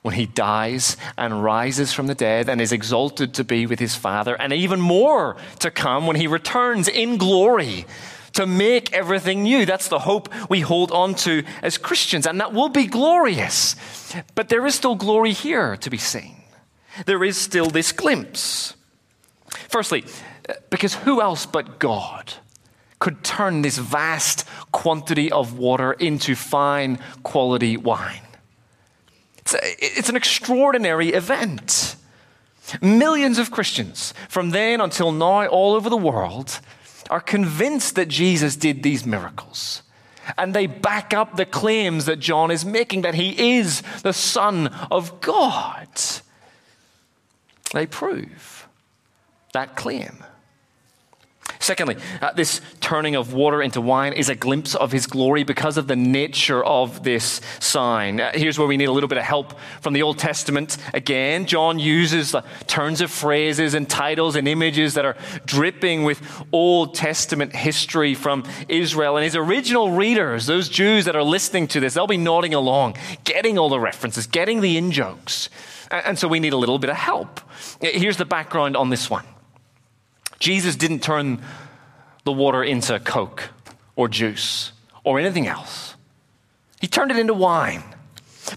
when 0.00 0.14
he 0.14 0.24
dies 0.24 0.96
and 1.18 1.44
rises 1.44 1.92
from 1.92 2.06
the 2.06 2.14
dead 2.14 2.48
and 2.48 2.62
is 2.62 2.72
exalted 2.72 3.34
to 3.34 3.44
be 3.44 3.66
with 3.66 3.78
his 3.78 3.94
Father, 3.94 4.34
and 4.36 4.54
even 4.54 4.80
more 4.80 5.36
to 5.58 5.70
come 5.70 6.06
when 6.06 6.16
he 6.16 6.26
returns 6.26 6.88
in 6.88 7.18
glory 7.18 7.84
to 8.40 8.46
make 8.46 8.90
everything 8.94 9.42
new. 9.42 9.66
That's 9.66 9.88
the 9.88 9.98
hope 9.98 10.30
we 10.48 10.60
hold 10.60 10.90
on 10.92 11.14
to 11.26 11.44
as 11.62 11.76
Christians, 11.76 12.26
and 12.26 12.40
that 12.40 12.54
will 12.54 12.70
be 12.70 12.86
glorious. 12.86 13.76
But 14.34 14.48
there 14.48 14.66
is 14.66 14.74
still 14.74 14.94
glory 14.94 15.32
here 15.32 15.76
to 15.76 15.90
be 15.90 15.98
seen. 15.98 16.36
There 17.04 17.22
is 17.22 17.36
still 17.36 17.66
this 17.66 17.92
glimpse. 17.92 18.74
Firstly, 19.68 20.04
uh, 20.48 20.54
because 20.70 20.94
who 20.94 21.20
else 21.20 21.44
but 21.44 21.78
God 21.78 22.32
could 22.98 23.22
turn 23.22 23.60
this 23.60 23.76
vast 23.76 24.46
quantity 24.72 25.30
of 25.30 25.58
water 25.58 25.92
into 25.92 26.34
fine 26.34 26.98
quality 27.22 27.76
wine? 27.76 28.22
It's, 29.38 29.54
uh, 29.54 29.58
it's 29.62 30.08
an 30.08 30.16
extraordinary 30.16 31.10
event. 31.10 31.96
Millions 32.80 33.38
of 33.38 33.50
Christians 33.50 34.14
from 34.30 34.50
then 34.50 34.80
until 34.80 35.12
now, 35.12 35.46
all 35.46 35.74
over 35.74 35.90
the 35.90 35.96
world, 35.96 36.60
are 37.10 37.20
convinced 37.20 37.96
that 37.96 38.08
Jesus 38.08 38.56
did 38.56 38.82
these 38.82 39.04
miracles. 39.04 39.82
And 40.38 40.54
they 40.54 40.66
back 40.66 41.12
up 41.12 41.36
the 41.36 41.44
claims 41.44 42.04
that 42.04 42.20
John 42.20 42.50
is 42.50 42.64
making 42.64 43.02
that 43.02 43.14
he 43.14 43.58
is 43.58 43.82
the 44.02 44.12
Son 44.12 44.68
of 44.90 45.20
God. 45.20 45.88
They 47.72 47.86
prove 47.86 48.68
that 49.52 49.76
claim. 49.76 50.24
Secondly, 51.60 51.96
uh, 52.22 52.32
this 52.32 52.62
turning 52.80 53.16
of 53.16 53.34
water 53.34 53.60
into 53.60 53.82
wine 53.82 54.14
is 54.14 54.30
a 54.30 54.34
glimpse 54.34 54.74
of 54.74 54.92
his 54.92 55.06
glory 55.06 55.44
because 55.44 55.76
of 55.76 55.88
the 55.88 55.94
nature 55.94 56.64
of 56.64 57.02
this 57.04 57.42
sign. 57.58 58.18
Uh, 58.18 58.32
here's 58.32 58.58
where 58.58 58.66
we 58.66 58.78
need 58.78 58.86
a 58.86 58.92
little 58.92 59.08
bit 59.08 59.18
of 59.18 59.24
help 59.24 59.58
from 59.82 59.92
the 59.92 60.00
Old 60.00 60.18
Testament. 60.18 60.78
Again, 60.94 61.44
John 61.44 61.78
uses 61.78 62.32
the 62.32 62.42
turns 62.66 63.02
of 63.02 63.10
phrases 63.10 63.74
and 63.74 63.88
titles 63.88 64.36
and 64.36 64.48
images 64.48 64.94
that 64.94 65.04
are 65.04 65.16
dripping 65.44 66.04
with 66.04 66.22
Old 66.50 66.94
Testament 66.94 67.54
history 67.54 68.14
from 68.14 68.44
Israel. 68.68 69.18
And 69.18 69.24
his 69.24 69.36
original 69.36 69.90
readers, 69.90 70.46
those 70.46 70.70
Jews 70.70 71.04
that 71.04 71.14
are 71.14 71.22
listening 71.22 71.68
to 71.68 71.80
this, 71.80 71.92
they'll 71.92 72.06
be 72.06 72.16
nodding 72.16 72.54
along, 72.54 72.96
getting 73.24 73.58
all 73.58 73.68
the 73.68 73.80
references, 73.80 74.26
getting 74.26 74.62
the 74.62 74.78
in 74.78 74.92
jokes. 74.92 75.50
And 75.90 76.18
so 76.18 76.26
we 76.26 76.40
need 76.40 76.54
a 76.54 76.56
little 76.56 76.78
bit 76.78 76.88
of 76.88 76.96
help. 76.96 77.38
Here's 77.82 78.16
the 78.16 78.24
background 78.24 78.78
on 78.78 78.88
this 78.88 79.10
one. 79.10 79.26
Jesus 80.40 80.74
didn't 80.74 81.02
turn 81.02 81.42
the 82.24 82.32
water 82.32 82.64
into 82.64 82.98
Coke 82.98 83.50
or 83.94 84.08
juice 84.08 84.72
or 85.04 85.20
anything 85.20 85.46
else, 85.46 85.94
He 86.80 86.86
turned 86.86 87.10
it 87.10 87.18
into 87.18 87.34
wine. 87.34 87.84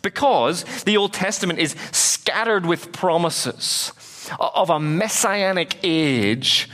Because 0.01 0.63
the 0.85 0.97
Old 0.97 1.13
Testament 1.13 1.59
is 1.59 1.75
scattered 1.91 2.65
with 2.65 2.91
promises 2.91 3.91
of 4.39 4.69
a 4.71 4.79
messianic 4.79 5.77
age 5.83 6.67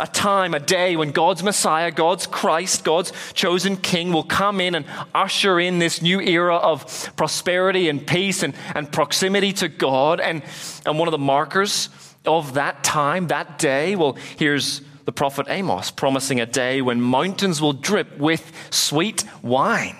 a 0.00 0.06
time, 0.06 0.54
a 0.54 0.60
day 0.60 0.96
when 0.96 1.10
God's 1.10 1.42
Messiah, 1.42 1.90
God's 1.90 2.26
Christ, 2.26 2.84
God's 2.84 3.12
chosen 3.32 3.76
King 3.76 4.12
will 4.12 4.24
come 4.24 4.60
in 4.60 4.74
and 4.74 4.86
usher 5.14 5.60
in 5.60 5.78
this 5.78 6.02
new 6.02 6.20
era 6.20 6.56
of 6.56 7.12
prosperity 7.16 7.88
and 7.88 8.04
peace 8.04 8.42
and, 8.42 8.54
and 8.74 8.90
proximity 8.90 9.52
to 9.54 9.68
God. 9.68 10.20
And, 10.20 10.42
and 10.84 10.98
one 10.98 11.06
of 11.06 11.12
the 11.12 11.18
markers 11.18 11.88
of 12.26 12.54
that 12.54 12.84
time, 12.84 13.28
that 13.28 13.58
day, 13.58 13.96
well, 13.96 14.16
here's 14.36 14.80
the 15.04 15.12
prophet 15.12 15.46
Amos 15.48 15.90
promising 15.90 16.40
a 16.40 16.46
day 16.46 16.80
when 16.80 17.00
mountains 17.00 17.60
will 17.60 17.72
drip 17.72 18.18
with 18.18 18.52
sweet 18.70 19.24
wine 19.42 19.96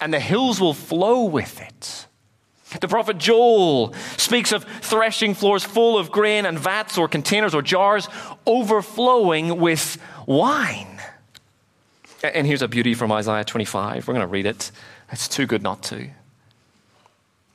and 0.00 0.14
the 0.14 0.20
hills 0.20 0.60
will 0.60 0.74
flow 0.74 1.24
with 1.24 1.60
it. 1.60 2.06
The 2.80 2.88
prophet 2.88 3.18
Joel 3.18 3.94
speaks 4.18 4.52
of 4.52 4.64
threshing 4.64 5.34
floors 5.34 5.64
full 5.64 5.98
of 5.98 6.10
grain 6.10 6.44
and 6.44 6.58
vats 6.58 6.98
or 6.98 7.08
containers 7.08 7.54
or 7.54 7.62
jars 7.62 8.08
overflowing 8.46 9.58
with 9.58 9.96
wine. 10.26 11.00
And 12.22 12.46
here's 12.46 12.62
a 12.62 12.68
beauty 12.68 12.94
from 12.94 13.10
Isaiah 13.10 13.44
25. 13.44 14.06
We're 14.06 14.14
going 14.14 14.26
to 14.26 14.30
read 14.30 14.44
it. 14.44 14.70
It's 15.10 15.28
too 15.28 15.46
good 15.46 15.62
not 15.62 15.82
to. 15.84 16.10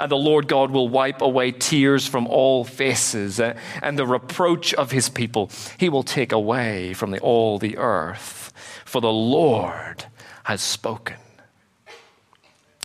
And 0.00 0.10
the 0.10 0.16
Lord 0.16 0.48
God 0.48 0.70
will 0.70 0.88
wipe 0.88 1.20
away 1.20 1.52
tears 1.52 2.06
from 2.06 2.26
all 2.26 2.64
faces, 2.64 3.38
uh, 3.38 3.54
and 3.82 3.98
the 3.98 4.06
reproach 4.06 4.72
of 4.74 4.90
his 4.90 5.10
people 5.10 5.50
he 5.78 5.90
will 5.90 6.02
take 6.02 6.32
away 6.32 6.94
from 6.94 7.10
the, 7.10 7.20
all 7.20 7.58
the 7.58 7.76
earth. 7.76 8.52
For 8.86 9.00
the 9.00 9.12
Lord 9.12 10.06
has 10.44 10.62
spoken. 10.62 11.16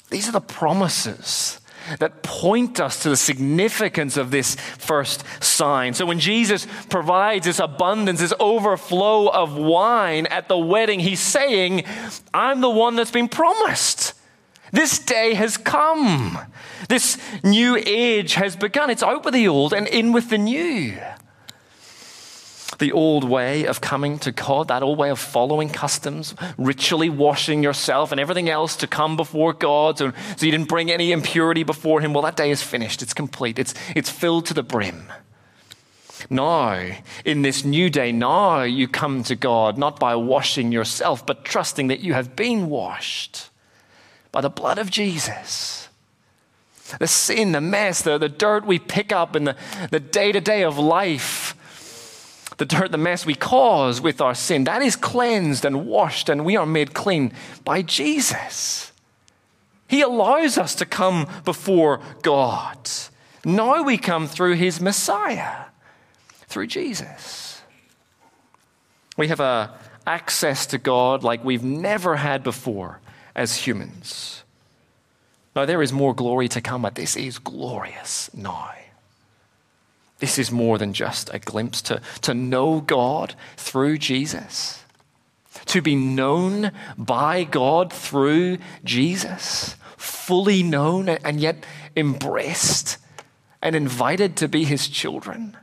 These 0.10 0.28
are 0.28 0.34
the 0.34 0.41
promises 0.41 1.60
that 1.99 2.23
point 2.23 2.80
us 2.80 3.04
to 3.04 3.10
the 3.10 3.17
significance 3.17 4.17
of 4.17 4.32
this 4.32 4.56
first 4.56 5.23
sign. 5.41 5.93
So 5.93 6.06
when 6.06 6.19
Jesus 6.19 6.67
provides 6.89 7.45
this 7.45 7.60
abundance, 7.60 8.19
this 8.19 8.34
overflow 8.39 9.30
of 9.30 9.56
wine 9.56 10.25
at 10.28 10.47
the 10.47 10.58
wedding, 10.58 10.99
he's 10.99 11.19
saying, 11.19 11.86
I'm 12.34 12.62
the 12.62 12.69
one 12.69 12.95
that's 12.95 13.12
been 13.12 13.30
promised. 13.30 14.13
This 14.75 14.99
day 14.99 15.35
has 15.35 15.55
come. 15.55 16.38
This 16.89 17.17
new 17.45 17.77
age 17.77 18.33
has 18.33 18.57
begun. 18.57 18.89
It's 18.89 19.01
out 19.01 19.23
with 19.23 19.33
the 19.33 19.47
old 19.47 19.71
and 19.71 19.88
in 19.88 20.11
with 20.11 20.29
the 20.29 20.38
new. 20.38 20.97
The 22.79 22.91
old 22.91 23.23
way 23.23 23.65
of 23.65 23.79
coming 23.79 24.19
to 24.19 24.33
God, 24.33 24.67
that 24.67 24.83
old 24.83 24.97
way 24.97 25.09
of 25.09 25.17
following 25.17 25.69
customs, 25.69 26.35
ritually 26.57 27.09
washing 27.09 27.63
yourself 27.63 28.11
and 28.11 28.19
everything 28.19 28.49
else 28.49 28.75
to 28.75 28.85
come 28.85 29.15
before 29.15 29.53
God 29.53 29.97
so, 29.97 30.11
so 30.35 30.45
you 30.45 30.51
didn't 30.51 30.67
bring 30.67 30.91
any 30.91 31.13
impurity 31.13 31.63
before 31.63 32.01
Him, 32.01 32.11
well, 32.11 32.23
that 32.23 32.35
day 32.35 32.51
is 32.51 32.61
finished. 32.61 33.01
It's 33.01 33.13
complete. 33.13 33.57
It's, 33.57 33.73
it's 33.95 34.09
filled 34.09 34.45
to 34.47 34.53
the 34.53 34.63
brim. 34.63 35.09
Now, 36.29 36.91
in 37.23 37.43
this 37.43 37.63
new 37.63 37.89
day, 37.89 38.11
now 38.11 38.63
you 38.63 38.89
come 38.89 39.23
to 39.23 39.38
God 39.38 39.77
not 39.77 40.01
by 40.01 40.17
washing 40.17 40.73
yourself, 40.73 41.25
but 41.25 41.45
trusting 41.45 41.88
that 41.88 42.01
you 42.01 42.13
have 42.13 42.35
been 42.35 42.67
washed 42.67 43.51
by 44.36 44.41
the 44.41 44.50
blood 44.50 44.78
of 44.78 44.91
Jesus. 44.91 45.88
The 47.00 47.08
sin, 47.08 47.54
the 47.54 47.62
mess, 47.62 48.02
the, 48.02 48.17
the 48.17 48.28
dirt 48.28 48.65
we 48.65 48.80
pick 48.80 49.13
up 49.13 49.34
in 49.34 49.45
the 49.91 50.00
day 50.02 50.34
to 50.34 50.41
day 50.41 50.65
of 50.65 50.78
life, 50.78 51.56
the 52.58 52.65
dirt, 52.65 52.91
the 52.91 52.98
mess 52.98 53.26
we 53.26 53.34
cause 53.34 54.02
with 54.02 54.19
our 54.19 54.36
sin, 54.36 54.65
that 54.65 54.82
is 54.82 54.98
cleansed 54.98 55.63
and 55.63 55.86
washed, 55.86 56.28
and 56.28 56.43
we 56.43 56.58
are 56.58 56.65
made 56.65 56.93
clean 56.93 57.32
by 57.63 57.82
Jesus. 57.82 58.91
He 59.88 60.02
allows 60.02 60.58
us 60.58 60.76
to 60.76 60.86
come 60.86 61.30
before 61.45 62.02
God. 62.21 62.89
Now 63.45 63.84
we 63.84 63.98
come 63.98 64.28
through 64.28 64.56
His 64.56 64.82
Messiah, 64.82 65.67
through 66.48 66.67
Jesus. 66.67 67.62
We 69.15 69.30
have 69.30 69.39
a 69.39 69.80
access 70.06 70.65
to 70.67 70.78
God 70.78 71.24
like 71.24 71.41
we've 71.45 71.63
never 71.63 72.17
had 72.17 72.43
before 72.43 73.00
as 73.36 73.56
humans. 73.67 74.43
Now, 75.56 75.65
there 75.65 75.82
is 75.82 75.93
more 75.93 76.13
glory 76.13 76.48
to 76.50 76.62
come, 76.62 76.82
but 76.82 76.95
this 76.95 77.15
is 77.15 77.38
glorious 77.38 78.30
now. 78.34 78.71
This 80.19 80.38
is 80.38 80.52
more 80.52 80.78
than 80.78 80.93
just 80.93 81.34
a 81.34 81.39
glimpse 81.39 81.82
to, 81.84 82.02
to 82.21 82.34
know 82.34 82.82
God 82.82 83.36
through 83.58 83.98
Jesus, 83.98 84.84
to 85.65 85.82
be 85.82 85.95
known 85.95 86.71
by 86.98 87.43
God 87.43 87.91
through 87.91 88.58
Jesus, 88.84 89.76
fully 89.98 90.63
known 90.63 91.10
and 91.10 91.39
yet 91.39 91.65
embraced 91.95 92.98
and 93.62 93.76
invited 93.76 94.38
to 94.38 94.48
be 94.48 94.63
his 94.63 94.88
children. 94.88 95.58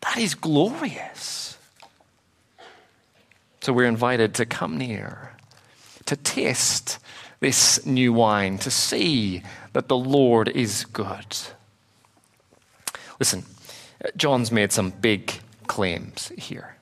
That 0.00 0.18
is 0.18 0.34
glorious. 0.34 1.56
So 3.60 3.72
we're 3.72 3.86
invited 3.86 4.34
to 4.34 4.46
come 4.46 4.76
near 4.76 5.31
to 6.06 6.16
taste 6.16 6.98
this 7.40 7.84
new 7.84 8.12
wine, 8.12 8.58
to 8.58 8.70
see 8.70 9.42
that 9.72 9.88
the 9.88 9.96
Lord 9.96 10.48
is 10.48 10.84
good. 10.84 11.36
Listen, 13.18 13.44
John's 14.16 14.52
made 14.52 14.72
some 14.72 14.90
big 14.90 15.32
claims 15.66 16.32
here. 16.36 16.76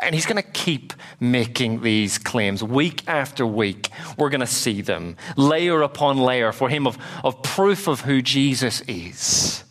And 0.00 0.14
he's 0.14 0.26
going 0.26 0.42
to 0.42 0.50
keep 0.50 0.92
making 1.18 1.82
these 1.82 2.18
claims 2.18 2.62
week 2.62 3.02
after 3.08 3.46
week. 3.46 3.88
We're 4.16 4.28
going 4.28 4.40
to 4.40 4.46
see 4.46 4.80
them 4.80 5.16
layer 5.36 5.82
upon 5.82 6.18
layer 6.18 6.52
for 6.52 6.68
him 6.68 6.86
of, 6.86 6.98
of 7.24 7.42
proof 7.42 7.88
of 7.88 8.02
who 8.02 8.22
Jesus 8.22 8.80
is. 8.82 9.64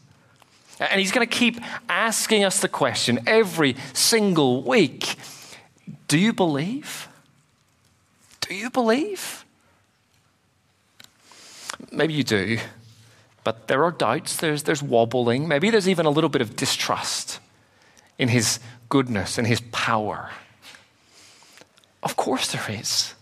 And 0.80 1.00
he's 1.00 1.12
going 1.12 1.28
to 1.28 1.36
keep 1.36 1.60
asking 1.90 2.44
us 2.44 2.60
the 2.60 2.68
question 2.68 3.20
every 3.26 3.76
single 3.94 4.64
week 4.64 5.16
Do 6.08 6.20
you 6.20 6.34
believe? 6.34 7.07
Do 8.48 8.56
you 8.56 8.70
believe? 8.70 9.46
Maybe 11.92 12.14
you 12.14 12.24
do, 12.24 12.60
but 13.44 13.68
there 13.68 13.84
are 13.84 13.92
doubts, 13.92 14.38
there's, 14.38 14.64
there's 14.64 14.82
wobbling, 14.82 15.48
maybe 15.48 15.70
there's 15.70 15.88
even 15.88 16.06
a 16.06 16.10
little 16.10 16.30
bit 16.30 16.42
of 16.42 16.56
distrust 16.56 17.40
in 18.18 18.30
his 18.30 18.60
goodness 18.90 19.38
and 19.38 19.46
his 19.46 19.62
power. 19.72 20.32
Of 22.02 22.16
course, 22.16 22.52
there 22.52 22.66
is. 22.70 23.14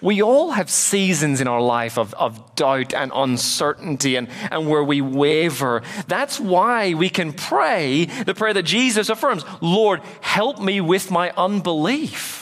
We 0.00 0.22
all 0.22 0.52
have 0.52 0.70
seasons 0.70 1.40
in 1.40 1.48
our 1.48 1.60
life 1.60 1.98
of, 1.98 2.14
of 2.14 2.54
doubt 2.54 2.94
and 2.94 3.10
uncertainty 3.14 4.16
and, 4.16 4.28
and 4.50 4.68
where 4.68 4.84
we 4.84 5.00
waver. 5.00 5.82
That's 6.06 6.38
why 6.38 6.94
we 6.94 7.08
can 7.08 7.32
pray 7.32 8.04
the 8.04 8.34
prayer 8.34 8.54
that 8.54 8.62
Jesus 8.64 9.08
affirms 9.08 9.44
Lord, 9.60 10.00
help 10.20 10.60
me 10.60 10.80
with 10.80 11.10
my 11.10 11.32
unbelief. 11.36 12.37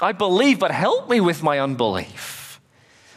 I 0.00 0.12
believe, 0.12 0.58
but 0.58 0.70
help 0.70 1.08
me 1.08 1.20
with 1.20 1.42
my 1.42 1.58
unbelief. 1.58 2.60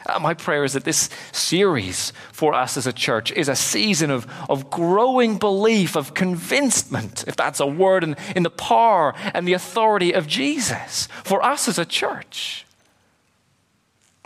Uh, 0.05 0.19
my 0.19 0.33
prayer 0.33 0.63
is 0.63 0.73
that 0.73 0.83
this 0.83 1.09
series 1.31 2.11
for 2.31 2.53
us 2.53 2.75
as 2.75 2.87
a 2.87 2.93
church 2.93 3.31
is 3.31 3.47
a 3.47 3.55
season 3.55 4.09
of, 4.09 4.25
of 4.49 4.69
growing 4.69 5.37
belief, 5.37 5.95
of 5.95 6.13
convincement, 6.13 7.23
if 7.27 7.35
that's 7.35 7.59
a 7.59 7.67
word, 7.67 8.03
in, 8.03 8.15
in 8.35 8.43
the 8.43 8.49
power 8.49 9.13
and 9.33 9.47
the 9.47 9.53
authority 9.53 10.11
of 10.13 10.27
Jesus 10.27 11.07
for 11.23 11.43
us 11.43 11.67
as 11.67 11.77
a 11.77 11.85
church. 11.85 12.65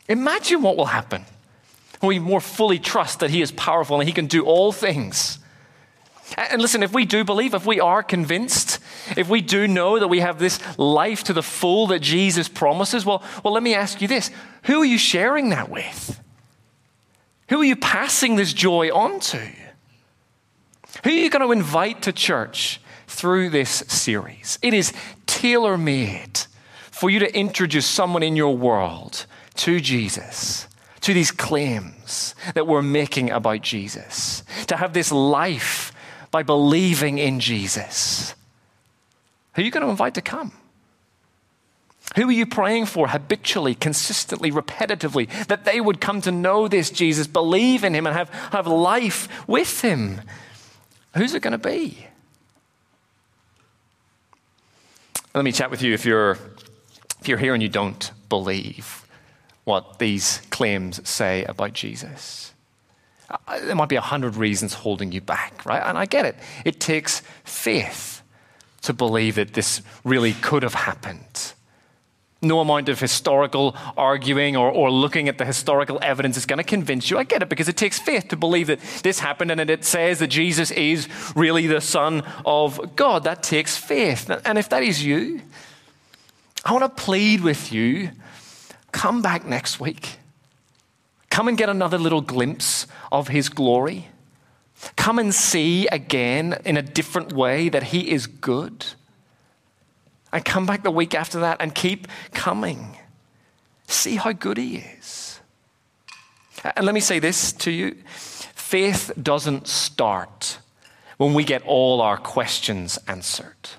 Imagine 0.07 0.61
what 0.61 0.77
will 0.77 0.85
happen 0.85 1.25
when 1.99 2.07
we 2.09 2.19
more 2.19 2.41
fully 2.41 2.79
trust 2.79 3.19
that 3.19 3.29
He 3.29 3.41
is 3.41 3.51
powerful 3.51 3.99
and 3.99 4.07
He 4.07 4.13
can 4.13 4.27
do 4.27 4.45
all 4.45 4.71
things 4.71 5.39
and 6.37 6.61
listen, 6.61 6.83
if 6.83 6.93
we 6.93 7.05
do 7.05 7.23
believe, 7.23 7.53
if 7.53 7.65
we 7.65 7.79
are 7.79 8.01
convinced, 8.03 8.79
if 9.15 9.29
we 9.29 9.41
do 9.41 9.67
know 9.67 9.99
that 9.99 10.07
we 10.07 10.19
have 10.19 10.39
this 10.39 10.59
life 10.77 11.23
to 11.25 11.33
the 11.33 11.43
full 11.43 11.87
that 11.87 11.99
Jesus 11.99 12.47
promises, 12.49 13.05
well, 13.05 13.23
well, 13.43 13.53
let 13.53 13.63
me 13.63 13.75
ask 13.75 14.01
you 14.01 14.07
this 14.07 14.31
who 14.63 14.81
are 14.81 14.85
you 14.85 14.97
sharing 14.97 15.49
that 15.49 15.69
with? 15.69 16.19
Who 17.49 17.61
are 17.61 17.65
you 17.65 17.75
passing 17.75 18.35
this 18.35 18.53
joy 18.53 18.89
on 18.89 19.19
to? 19.19 19.49
Who 21.03 21.11
are 21.11 21.13
you 21.13 21.29
going 21.29 21.45
to 21.45 21.51
invite 21.51 22.01
to 22.03 22.11
church 22.11 22.81
through 23.07 23.51
this 23.51 23.69
series? 23.87 24.57
It 24.63 24.73
is 24.73 24.93
tailor 25.27 25.77
made 25.77 26.39
for 26.89 27.09
you 27.09 27.19
to 27.19 27.37
introduce 27.37 27.85
someone 27.85 28.23
in 28.23 28.35
your 28.35 28.57
world 28.57 29.27
to 29.55 29.79
Jesus, 29.79 30.67
to 31.01 31.13
these 31.13 31.29
claims 31.29 32.33
that 32.55 32.65
we're 32.65 32.81
making 32.81 33.29
about 33.29 33.61
Jesus, 33.61 34.43
to 34.67 34.77
have 34.77 34.93
this 34.93 35.11
life 35.11 35.91
by 36.35 36.43
believing 36.43 37.17
in 37.17 37.39
Jesus. 37.39 38.35
Who 39.53 39.61
are 39.61 39.63
you 39.63 39.71
going 39.71 39.85
to 39.85 39.89
invite 39.89 40.15
to 40.15 40.21
come? 40.21 40.51
Who 42.17 42.27
are 42.27 42.31
you 42.33 42.45
praying 42.45 42.87
for 42.87 43.07
habitually, 43.07 43.73
consistently, 43.73 44.51
repetitively, 44.51 45.29
that 45.47 45.63
they 45.63 45.79
would 45.79 46.01
come 46.01 46.19
to 46.19 46.33
know 46.33 46.67
this 46.67 46.89
Jesus, 46.89 47.25
believe 47.25 47.85
in 47.85 47.95
him, 47.95 48.05
and 48.05 48.13
have, 48.13 48.27
have 48.51 48.67
life 48.67 49.29
with 49.47 49.79
him? 49.79 50.19
Who's 51.15 51.33
it 51.33 51.41
going 51.41 51.53
to 51.53 51.57
be? 51.57 52.05
Let 55.33 55.45
me 55.45 55.53
chat 55.53 55.71
with 55.71 55.81
you 55.81 55.93
if 55.93 56.05
you're, 56.05 56.31
if 57.21 57.29
you're 57.29 57.37
here 57.37 57.53
and 57.53 57.63
you 57.63 57.69
don't 57.69 58.11
believe 58.27 59.07
what 59.63 59.99
these 59.99 60.41
claims 60.49 61.07
say 61.07 61.45
about 61.45 61.71
Jesus. 61.71 62.51
Uh, 63.29 63.59
there 63.59 63.75
might 63.75 63.89
be 63.89 63.95
a 63.95 64.01
hundred 64.01 64.35
reasons 64.35 64.73
holding 64.73 65.11
you 65.11 65.21
back, 65.21 65.65
right? 65.65 65.81
And 65.83 65.97
I 65.97 66.05
get 66.05 66.25
it. 66.25 66.35
It 66.63 66.79
takes 66.79 67.21
faith 67.43 68.21
to 68.83 68.93
believe 68.93 69.35
that 69.35 69.53
this 69.53 69.81
really 70.03 70.33
could 70.33 70.63
have 70.63 70.75
happened. 70.75 71.53
No 72.41 72.59
amount 72.59 72.89
of 72.89 72.99
historical 72.99 73.75
arguing 73.97 74.55
or, 74.55 74.69
or 74.69 74.91
looking 74.91 75.27
at 75.27 75.39
the 75.39 75.45
historical 75.45 75.97
evidence 76.03 76.37
is 76.37 76.45
going 76.45 76.57
to 76.57 76.63
convince 76.63 77.09
you. 77.09 77.17
I 77.17 77.23
get 77.23 77.41
it 77.41 77.49
because 77.49 77.67
it 77.67 77.77
takes 77.77 77.97
faith 77.97 78.27
to 78.27 78.37
believe 78.37 78.67
that 78.67 78.79
this 79.01 79.19
happened 79.19 79.49
and 79.49 79.59
that 79.59 79.69
it 79.69 79.83
says 79.83 80.19
that 80.19 80.27
Jesus 80.27 80.69
is 80.71 81.07
really 81.35 81.65
the 81.65 81.81
Son 81.81 82.23
of 82.45 82.95
God. 82.95 83.23
That 83.23 83.41
takes 83.41 83.75
faith. 83.75 84.29
And 84.45 84.59
if 84.59 84.69
that 84.69 84.83
is 84.83 85.03
you, 85.03 85.41
I 86.63 86.73
want 86.73 86.83
to 86.83 87.03
plead 87.03 87.41
with 87.41 87.71
you 87.71 88.11
come 88.91 89.21
back 89.21 89.45
next 89.45 89.79
week 89.79 90.17
Come 91.35 91.49
and 91.49 91.57
get 91.57 91.67
another 91.67 91.97
little 91.97 92.21
glimpse 92.21 92.87
of 93.11 93.27
his 93.27 93.49
glory. 93.49 94.07
Come 94.95 95.19
and 95.19 95.35
see 95.35 95.85
again 95.87 96.57
in 96.63 96.77
a 96.77 96.81
different 96.81 97.33
way 97.33 97.67
that 97.67 97.83
he 97.83 98.09
is 98.09 98.25
good. 98.25 98.85
And 100.31 100.45
come 100.45 100.65
back 100.65 100.83
the 100.83 100.91
week 100.91 101.13
after 101.13 101.41
that 101.41 101.57
and 101.59 101.75
keep 101.75 102.07
coming. 102.31 102.97
See 103.85 104.15
how 104.15 104.31
good 104.31 104.57
he 104.57 104.77
is. 104.77 105.41
And 106.73 106.85
let 106.85 106.95
me 106.95 107.01
say 107.01 107.19
this 107.19 107.51
to 107.51 107.69
you 107.69 107.97
faith 108.05 109.11
doesn't 109.21 109.67
start 109.67 110.59
when 111.17 111.33
we 111.33 111.43
get 111.43 111.63
all 111.63 111.99
our 111.99 112.15
questions 112.15 112.97
answered. 113.09 113.71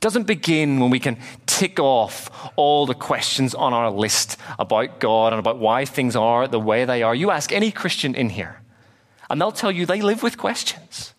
It 0.00 0.04
doesn't 0.04 0.26
begin 0.26 0.80
when 0.80 0.88
we 0.88 0.98
can 0.98 1.18
tick 1.44 1.78
off 1.78 2.50
all 2.56 2.86
the 2.86 2.94
questions 2.94 3.54
on 3.54 3.74
our 3.74 3.90
list 3.90 4.38
about 4.58 4.98
God 4.98 5.34
and 5.34 5.38
about 5.38 5.58
why 5.58 5.84
things 5.84 6.16
are 6.16 6.48
the 6.48 6.58
way 6.58 6.86
they 6.86 7.02
are. 7.02 7.14
You 7.14 7.30
ask 7.30 7.52
any 7.52 7.70
Christian 7.70 8.14
in 8.14 8.30
here, 8.30 8.62
and 9.28 9.38
they'll 9.38 9.52
tell 9.52 9.70
you 9.70 9.84
they 9.84 10.00
live 10.00 10.22
with 10.22 10.38
questions 10.38 11.12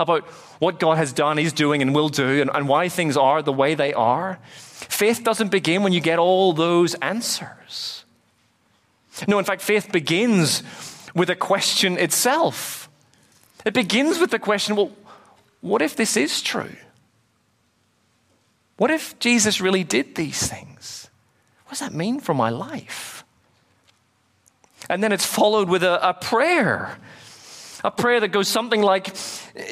about 0.00 0.24
what 0.58 0.80
God 0.80 0.96
has 0.96 1.12
done, 1.12 1.38
is 1.38 1.52
doing, 1.52 1.80
and 1.80 1.94
will 1.94 2.08
do, 2.08 2.40
and, 2.40 2.50
and 2.52 2.68
why 2.68 2.88
things 2.88 3.16
are 3.16 3.40
the 3.40 3.52
way 3.52 3.76
they 3.76 3.94
are. 3.94 4.40
Faith 4.42 5.22
doesn't 5.22 5.52
begin 5.52 5.84
when 5.84 5.92
you 5.92 6.00
get 6.00 6.18
all 6.18 6.52
those 6.52 6.94
answers. 6.94 8.04
No, 9.28 9.38
in 9.38 9.44
fact, 9.44 9.62
faith 9.62 9.92
begins 9.92 10.64
with 11.14 11.30
a 11.30 11.36
question 11.36 11.98
itself. 11.98 12.90
It 13.64 13.74
begins 13.74 14.18
with 14.18 14.32
the 14.32 14.40
question 14.40 14.74
well, 14.74 14.90
what 15.60 15.82
if 15.82 15.94
this 15.94 16.16
is 16.16 16.42
true? 16.42 16.74
What 18.76 18.90
if 18.90 19.18
Jesus 19.18 19.60
really 19.60 19.84
did 19.84 20.14
these 20.14 20.46
things? 20.46 21.08
What 21.64 21.70
does 21.70 21.80
that 21.80 21.94
mean 21.94 22.20
for 22.20 22.34
my 22.34 22.50
life? 22.50 23.24
And 24.88 25.02
then 25.02 25.12
it's 25.12 25.24
followed 25.24 25.68
with 25.68 25.82
a, 25.82 26.08
a 26.08 26.14
prayer 26.14 26.98
a 27.84 27.90
prayer 27.90 28.18
that 28.18 28.28
goes 28.28 28.48
something 28.48 28.80
like 28.80 29.14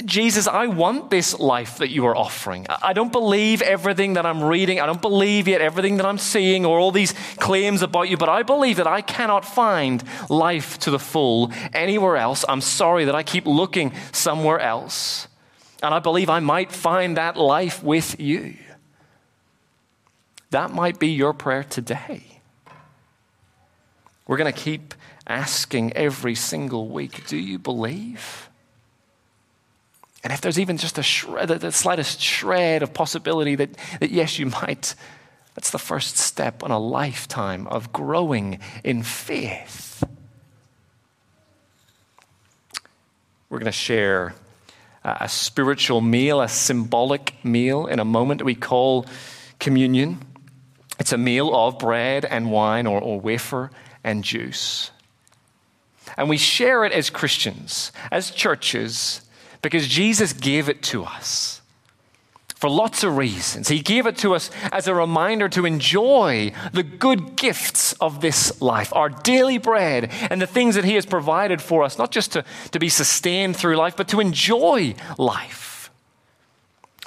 Jesus, 0.04 0.46
I 0.46 0.66
want 0.66 1.08
this 1.08 1.40
life 1.40 1.78
that 1.78 1.88
you 1.88 2.04
are 2.04 2.14
offering. 2.14 2.66
I 2.68 2.92
don't 2.92 3.10
believe 3.10 3.62
everything 3.62 4.12
that 4.14 4.26
I'm 4.26 4.44
reading. 4.44 4.80
I 4.80 4.86
don't 4.86 5.00
believe 5.00 5.48
yet 5.48 5.62
everything 5.62 5.96
that 5.96 6.04
I'm 6.04 6.18
seeing 6.18 6.66
or 6.66 6.78
all 6.78 6.92
these 6.92 7.14
claims 7.38 7.80
about 7.80 8.10
you, 8.10 8.18
but 8.18 8.28
I 8.28 8.42
believe 8.42 8.76
that 8.76 8.86
I 8.86 9.00
cannot 9.00 9.46
find 9.46 10.04
life 10.28 10.78
to 10.80 10.90
the 10.90 10.98
full 10.98 11.52
anywhere 11.72 12.18
else. 12.18 12.44
I'm 12.46 12.60
sorry 12.60 13.06
that 13.06 13.14
I 13.14 13.22
keep 13.22 13.46
looking 13.46 13.94
somewhere 14.12 14.60
else. 14.60 15.26
And 15.82 15.94
I 15.94 15.98
believe 15.98 16.28
I 16.28 16.40
might 16.40 16.70
find 16.70 17.16
that 17.16 17.38
life 17.38 17.82
with 17.82 18.20
you. 18.20 18.56
That 20.52 20.70
might 20.70 20.98
be 20.98 21.08
your 21.08 21.32
prayer 21.32 21.64
today. 21.64 22.22
We're 24.26 24.36
going 24.36 24.52
to 24.52 24.58
keep 24.58 24.94
asking 25.26 25.94
every 25.94 26.34
single 26.34 26.88
week, 26.88 27.26
Do 27.26 27.38
you 27.38 27.58
believe? 27.58 28.50
And 30.22 30.30
if 30.30 30.42
there's 30.42 30.58
even 30.58 30.76
just 30.76 30.98
a 30.98 31.02
shred, 31.02 31.48
the 31.48 31.72
slightest 31.72 32.20
shred 32.20 32.82
of 32.82 32.92
possibility 32.92 33.54
that, 33.56 33.70
that 34.00 34.10
yes, 34.10 34.38
you 34.38 34.46
might, 34.46 34.94
that's 35.54 35.70
the 35.70 35.78
first 35.78 36.18
step 36.18 36.62
on 36.62 36.70
a 36.70 36.78
lifetime 36.78 37.66
of 37.68 37.90
growing 37.90 38.60
in 38.84 39.02
faith. 39.02 40.04
We're 43.48 43.58
going 43.58 43.72
to 43.72 43.72
share 43.72 44.34
a 45.02 45.30
spiritual 45.30 46.02
meal, 46.02 46.42
a 46.42 46.48
symbolic 46.48 47.42
meal 47.42 47.86
in 47.86 47.98
a 47.98 48.04
moment 48.04 48.38
that 48.38 48.44
we 48.44 48.54
call 48.54 49.06
communion. 49.58 50.18
It's 50.98 51.12
a 51.12 51.18
meal 51.18 51.54
of 51.54 51.78
bread 51.78 52.24
and 52.24 52.50
wine 52.50 52.86
or, 52.86 53.00
or 53.00 53.20
wafer 53.20 53.70
and 54.04 54.22
juice. 54.22 54.90
And 56.16 56.28
we 56.28 56.36
share 56.36 56.84
it 56.84 56.92
as 56.92 57.10
Christians, 57.10 57.92
as 58.10 58.30
churches, 58.30 59.22
because 59.62 59.88
Jesus 59.88 60.32
gave 60.32 60.68
it 60.68 60.82
to 60.84 61.04
us 61.04 61.62
for 62.62 62.70
lots 62.70 63.02
of 63.02 63.16
reasons. 63.16 63.66
He 63.66 63.80
gave 63.80 64.06
it 64.06 64.16
to 64.18 64.36
us 64.36 64.48
as 64.70 64.86
a 64.86 64.94
reminder 64.94 65.48
to 65.48 65.66
enjoy 65.66 66.52
the 66.72 66.84
good 66.84 67.34
gifts 67.34 67.92
of 67.94 68.20
this 68.20 68.62
life, 68.62 68.94
our 68.94 69.08
daily 69.08 69.58
bread, 69.58 70.12
and 70.30 70.40
the 70.40 70.46
things 70.46 70.76
that 70.76 70.84
He 70.84 70.94
has 70.94 71.04
provided 71.04 71.60
for 71.60 71.82
us, 71.82 71.98
not 71.98 72.12
just 72.12 72.30
to, 72.34 72.44
to 72.70 72.78
be 72.78 72.88
sustained 72.88 73.56
through 73.56 73.74
life, 73.74 73.96
but 73.96 74.06
to 74.08 74.20
enjoy 74.20 74.94
life. 75.18 75.71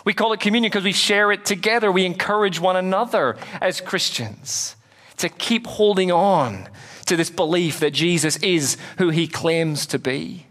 We 0.06 0.14
call 0.14 0.34
it 0.34 0.40
communion 0.40 0.70
because 0.70 0.84
we 0.84 0.94
share 0.94 1.32
it 1.32 1.46
together. 1.46 1.92
We 1.92 2.06
encourage 2.06 2.60
one 2.60 2.76
another 2.76 3.38
as 3.60 3.82
Christians 3.82 4.76
to 5.18 5.30
keep 5.30 5.66
holding 5.66 6.12
on 6.12 6.70
to 7.08 7.16
this 7.16 7.32
belief 7.32 7.80
that 7.80 7.92
Jesus 7.92 8.38
is 8.38 8.78
who 9.00 9.10
he 9.10 9.28
claims 9.28 9.88
to 9.88 10.00
be. 10.00 10.46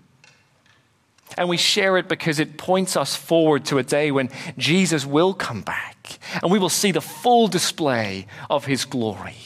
And 1.39 1.49
we 1.49 1.57
share 1.57 1.97
it 1.99 2.09
because 2.09 2.39
it 2.39 2.59
points 2.59 2.97
us 2.97 3.17
forward 3.17 3.65
to 3.67 3.79
a 3.79 3.83
day 3.83 4.11
when 4.11 4.29
Jesus 4.59 5.07
will 5.07 5.35
come 5.35 5.63
back 5.63 6.19
and 6.43 6.51
we 6.51 6.59
will 6.59 6.69
see 6.69 6.93
the 6.93 7.01
full 7.01 7.49
display 7.49 8.27
of 8.51 8.67
his 8.67 8.85
glory. 8.85 9.37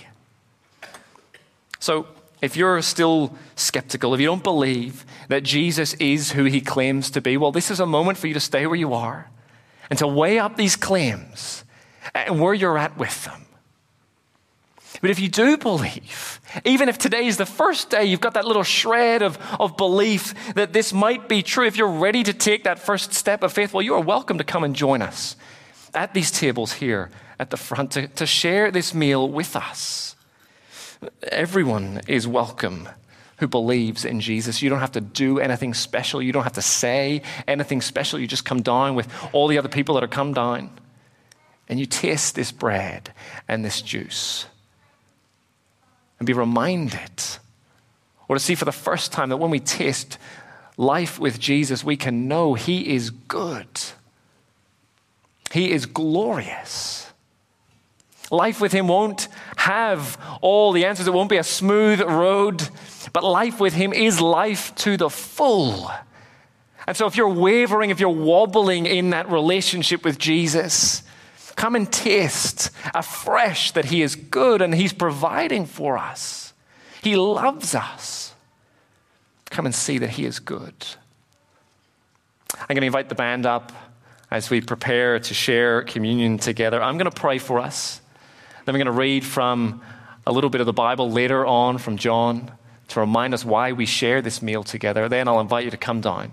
So, 1.78 2.06
if 2.40 2.56
you're 2.56 2.80
still 2.82 3.36
skeptical, 3.56 4.14
if 4.14 4.20
you 4.20 4.26
don't 4.26 4.44
believe 4.44 5.04
that 5.28 5.42
Jesus 5.42 5.94
is 5.94 6.32
who 6.32 6.44
he 6.44 6.61
claims 6.61 7.11
to 7.11 7.20
be, 7.20 7.36
well, 7.36 7.50
this 7.50 7.70
is 7.70 7.80
a 7.80 7.86
moment 7.86 8.16
for 8.16 8.28
you 8.28 8.34
to 8.34 8.40
stay 8.40 8.66
where 8.66 8.76
you 8.76 8.94
are 8.94 9.28
and 9.91 9.99
to 9.99 10.07
weigh 10.07 10.39
up 10.39 10.57
these 10.57 10.76
claims 10.76 11.64
and 12.14 12.41
where 12.41 12.55
you're 12.55 12.78
at 12.78 12.97
with 12.99 13.24
them. 13.24 13.45
But 15.01 15.11
if 15.11 15.20
you 15.20 15.28
do 15.28 15.57
believe, 15.57 16.41
even 16.64 16.89
if 16.89 16.99
today 16.99 17.26
is 17.26 17.36
the 17.36 17.47
first 17.47 17.91
day 17.91 18.05
you've 18.05 18.20
got 18.20 18.34
that 18.34 18.45
little 18.45 18.64
shred 18.64 19.22
of, 19.22 19.39
of 19.61 19.76
belief 19.76 20.34
that 20.55 20.72
this 20.72 20.93
might 20.93 21.28
be 21.28 21.43
true, 21.43 21.66
if 21.66 21.76
you're 21.76 21.89
ready 21.89 22.22
to 22.24 22.32
take 22.32 22.64
that 22.64 22.78
first 22.78 23.12
step 23.12 23.43
of 23.43 23.53
faith, 23.53 23.72
well, 23.72 23.82
you 23.82 23.95
are 23.95 24.01
welcome 24.01 24.39
to 24.39 24.45
come 24.45 24.64
and 24.64 24.74
join 24.74 25.03
us 25.03 25.36
at 25.95 26.14
these 26.14 26.30
tables 26.30 26.74
here 26.74 27.11
at 27.39 27.51
the 27.51 27.57
front 27.57 27.93
to, 27.93 28.09
to 28.09 28.26
share 28.26 28.70
this 28.70 28.93
meal 28.93 29.28
with 29.28 29.55
us. 29.55 30.16
Everyone 31.30 32.01
is 32.09 32.26
welcome 32.26 32.89
who 33.39 33.49
believes 33.49 34.05
in 34.05 34.20
Jesus. 34.20 34.62
You 34.62 34.70
don't 34.70 34.80
have 34.80 34.93
to 34.93 35.01
do 35.01 35.39
anything 35.39 35.74
special. 35.74 36.20
You 36.20 36.32
don't 36.32 36.43
have 36.43 36.55
to 36.55 36.62
say 36.62 37.22
anything 37.47 37.80
special. 37.80 38.18
You 38.18 38.26
just 38.26 38.45
come 38.45 38.62
down 38.62 38.95
with 38.95 39.09
all 39.32 39.49
the 39.49 39.59
other 39.59 39.68
people 39.68 39.95
that 39.95 40.05
are 40.05 40.09
come 40.09 40.32
down 40.32 40.70
and 41.68 41.78
you 41.78 41.86
taste 41.86 42.34
this 42.34 42.51
bread 42.51 43.12
and 43.47 43.64
this 43.64 43.82
juice 43.82 44.47
and 46.18 46.26
be 46.26 46.32
reminded, 46.32 47.22
or 48.26 48.34
to 48.34 48.41
see 48.41 48.55
for 48.55 48.64
the 48.64 48.72
first 48.72 49.12
time 49.12 49.28
that 49.28 49.36
when 49.36 49.51
we 49.51 49.61
taste 49.61 50.18
life 50.76 51.18
with 51.18 51.39
Jesus, 51.39 51.84
we 51.84 51.97
can 51.97 52.26
know 52.26 52.55
He 52.55 52.95
is 52.95 53.11
good, 53.11 53.68
He 55.53 55.70
is 55.70 55.86
glorious. 55.86 57.05
Life 58.30 58.61
with 58.61 58.72
Him 58.72 58.89
won't 58.89 59.28
have 59.57 60.18
all 60.43 60.72
the 60.72 60.84
answers, 60.84 61.07
it 61.07 61.14
won't 61.14 61.30
be 61.30 61.39
a 61.39 61.45
smooth 61.45 62.01
road, 62.01 62.68
but 63.12 63.24
life 63.24 63.61
with 63.61 63.74
Him 63.74 63.92
is 63.92 64.20
life 64.20 64.74
to 64.76 64.96
the 64.96 65.11
full. 65.11 65.90
And 66.86 66.96
so, 66.96 67.06
if 67.06 67.16
you're 67.16 67.28
wavering, 67.28 67.90
if 67.90 68.00
you're 68.00 68.09
wobbling 68.09 68.86
in 68.86 69.11
that 69.11 69.30
relationship 69.30 70.04
with 70.04 70.18
Jesus, 70.18 71.02
Come 71.59 71.74
and 71.74 71.92
taste 71.92 72.70
afresh 72.94 73.72
that 73.72 73.86
He 73.86 74.00
is 74.00 74.14
good 74.14 74.62
and 74.62 74.72
He's 74.72 74.92
providing 74.92 75.66
for 75.66 75.98
us. 75.98 76.54
He 77.02 77.16
loves 77.16 77.74
us. 77.74 78.32
Come 79.50 79.66
and 79.66 79.74
see 79.74 79.98
that 79.98 80.11
He 80.11 80.24
is 80.24 80.38
good. 80.38 80.72
I'm 82.54 82.68
going 82.68 82.82
to 82.82 82.86
invite 82.86 83.09
the 83.09 83.16
band 83.16 83.44
up 83.44 83.72
as 84.30 84.50
we 84.50 84.61
prepare 84.61 85.18
to 85.18 85.34
share 85.34 85.82
communion 85.82 86.38
together. 86.38 86.80
I'm 86.80 86.96
going 86.96 87.11
to 87.11 87.20
pray 87.20 87.38
for 87.38 87.59
us. 87.59 88.00
Then 88.64 88.72
we're 88.72 88.84
going 88.84 88.86
to 88.86 88.92
read 88.92 89.24
from 89.24 89.82
a 90.28 90.30
little 90.30 90.50
bit 90.50 90.61
of 90.61 90.66
the 90.66 90.72
Bible 90.72 91.11
later 91.11 91.44
on 91.44 91.78
from 91.78 91.96
John 91.96 92.52
to 92.89 93.01
remind 93.01 93.34
us 93.34 93.45
why 93.45 93.72
we 93.72 93.86
share 93.86 94.20
this 94.22 94.43
meal 94.43 94.64
together. 94.64 95.09
Then 95.09 95.28
I'll 95.28 95.41
invite 95.41 95.64
you 95.64 95.70
to 95.70 95.76
come 95.76 96.01
down 96.01 96.32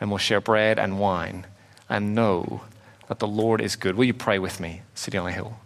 and 0.00 0.10
we'll 0.10 0.18
share 0.18 0.40
bread 0.40 0.78
and 0.78 0.98
wine 0.98 1.46
and 1.88 2.14
know 2.14 2.62
that 3.08 3.18
the 3.18 3.26
Lord 3.26 3.60
is 3.60 3.76
good. 3.76 3.94
Will 3.94 4.04
you 4.04 4.14
pray 4.14 4.38
with 4.38 4.58
me, 4.58 4.82
City 4.94 5.18
on 5.18 5.28
a 5.28 5.32
Hill? 5.32 5.58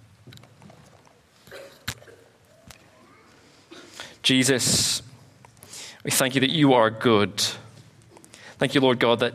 Jesus, 4.23 5.03
we 6.03 6.11
thank 6.11 6.35
you 6.35 6.41
that 6.41 6.51
you 6.51 6.75
are 6.75 6.91
good. 6.91 7.41
Thank 8.59 8.75
you, 8.75 8.81
Lord 8.81 8.99
God, 8.99 9.21
that, 9.21 9.35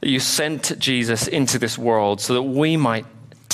that 0.00 0.08
you 0.08 0.20
sent 0.20 0.78
Jesus 0.78 1.26
into 1.26 1.58
this 1.58 1.78
world 1.78 2.20
so 2.20 2.34
that 2.34 2.42
we 2.42 2.76
might 2.76 3.06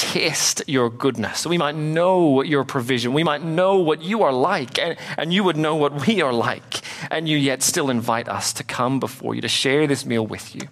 taste 0.03 0.63
your 0.67 0.91
goodness, 0.91 1.47
we 1.47 1.57
might 1.57 1.77
know 1.77 2.43
your 2.43 2.65
provision, 2.65 3.13
we 3.13 3.23
might 3.23 3.45
know 3.45 3.77
what 3.77 4.03
you 4.03 4.25
are 4.25 4.33
like, 4.33 4.77
and, 4.77 4.97
and 5.17 5.33
you 5.33 5.45
would 5.45 5.57
know 5.57 5.77
what 5.77 6.07
we 6.07 6.21
are 6.21 6.33
like, 6.33 6.81
and 7.09 7.29
you 7.29 7.39
yet 7.39 7.63
still 7.63 7.89
invite 7.89 8.29
us 8.29 8.53
to 8.55 8.65
come 8.65 8.99
before 8.99 9.37
you, 9.37 9.41
to 9.41 9.49
share 9.49 9.87
this 9.87 10.05
meal 10.05 10.27
with 10.27 10.57
you. 10.57 10.63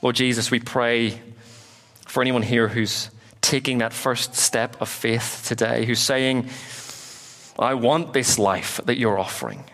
Lord 0.00 0.14
Jesus, 0.14 0.48
we 0.48 0.60
pray 0.60 1.20
for 2.06 2.22
anyone 2.22 2.42
here 2.42 2.68
who's 2.68 3.10
taking 3.40 3.78
that 3.78 3.92
first 3.92 4.36
step 4.36 4.80
of 4.80 4.88
faith 4.88 5.42
today, 5.44 5.84
who's 5.86 5.98
saying, 5.98 6.48
I 7.58 7.74
want 7.74 8.12
this 8.12 8.38
life 8.38 8.80
that 8.84 8.96
you're 8.96 9.18
offering. 9.18 9.64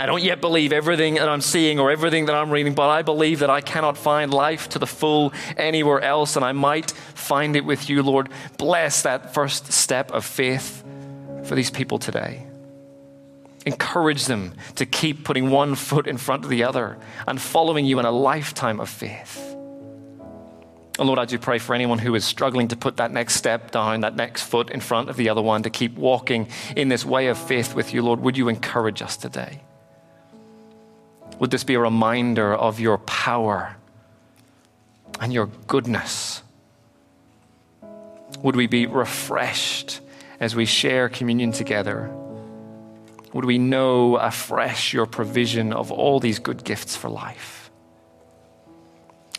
I 0.00 0.06
don't 0.06 0.22
yet 0.22 0.40
believe 0.40 0.72
everything 0.72 1.14
that 1.14 1.28
I'm 1.28 1.40
seeing 1.40 1.80
or 1.80 1.90
everything 1.90 2.26
that 2.26 2.36
I'm 2.36 2.50
reading, 2.50 2.74
but 2.74 2.88
I 2.88 3.02
believe 3.02 3.40
that 3.40 3.50
I 3.50 3.60
cannot 3.60 3.98
find 3.98 4.32
life 4.32 4.68
to 4.70 4.78
the 4.78 4.86
full 4.86 5.32
anywhere 5.56 6.00
else, 6.00 6.36
and 6.36 6.44
I 6.44 6.52
might 6.52 6.92
find 6.92 7.56
it 7.56 7.64
with 7.64 7.90
you, 7.90 8.04
Lord. 8.04 8.28
Bless 8.58 9.02
that 9.02 9.34
first 9.34 9.72
step 9.72 10.12
of 10.12 10.24
faith 10.24 10.84
for 11.42 11.56
these 11.56 11.70
people 11.70 11.98
today. 11.98 12.46
Encourage 13.66 14.26
them 14.26 14.54
to 14.76 14.86
keep 14.86 15.24
putting 15.24 15.50
one 15.50 15.74
foot 15.74 16.06
in 16.06 16.16
front 16.16 16.44
of 16.44 16.50
the 16.50 16.62
other 16.62 16.96
and 17.26 17.40
following 17.40 17.84
you 17.84 17.98
in 17.98 18.06
a 18.06 18.12
lifetime 18.12 18.78
of 18.78 18.88
faith. 18.88 19.36
And 20.98 21.06
Lord, 21.06 21.18
I 21.18 21.24
do 21.24 21.38
pray 21.38 21.58
for 21.58 21.74
anyone 21.74 21.98
who 21.98 22.14
is 22.14 22.24
struggling 22.24 22.68
to 22.68 22.76
put 22.76 22.98
that 22.98 23.10
next 23.10 23.34
step 23.34 23.72
down, 23.72 24.00
that 24.02 24.14
next 24.14 24.42
foot 24.44 24.70
in 24.70 24.80
front 24.80 25.10
of 25.10 25.16
the 25.16 25.28
other 25.28 25.42
one, 25.42 25.64
to 25.64 25.70
keep 25.70 25.96
walking 25.96 26.48
in 26.76 26.88
this 26.88 27.04
way 27.04 27.26
of 27.26 27.36
faith 27.36 27.74
with 27.74 27.92
you, 27.92 28.02
Lord. 28.02 28.20
Would 28.20 28.36
you 28.36 28.48
encourage 28.48 29.02
us 29.02 29.16
today? 29.16 29.60
Would 31.38 31.50
this 31.50 31.64
be 31.64 31.74
a 31.74 31.80
reminder 31.80 32.54
of 32.54 32.80
your 32.80 32.98
power 32.98 33.76
and 35.20 35.32
your 35.32 35.46
goodness? 35.66 36.42
Would 38.42 38.56
we 38.56 38.66
be 38.66 38.86
refreshed 38.86 40.00
as 40.40 40.54
we 40.54 40.64
share 40.64 41.08
communion 41.08 41.52
together? 41.52 42.10
Would 43.32 43.44
we 43.44 43.58
know 43.58 44.16
afresh 44.16 44.92
your 44.92 45.06
provision 45.06 45.72
of 45.72 45.92
all 45.92 46.18
these 46.18 46.38
good 46.38 46.64
gifts 46.64 46.96
for 46.96 47.08
life? 47.08 47.70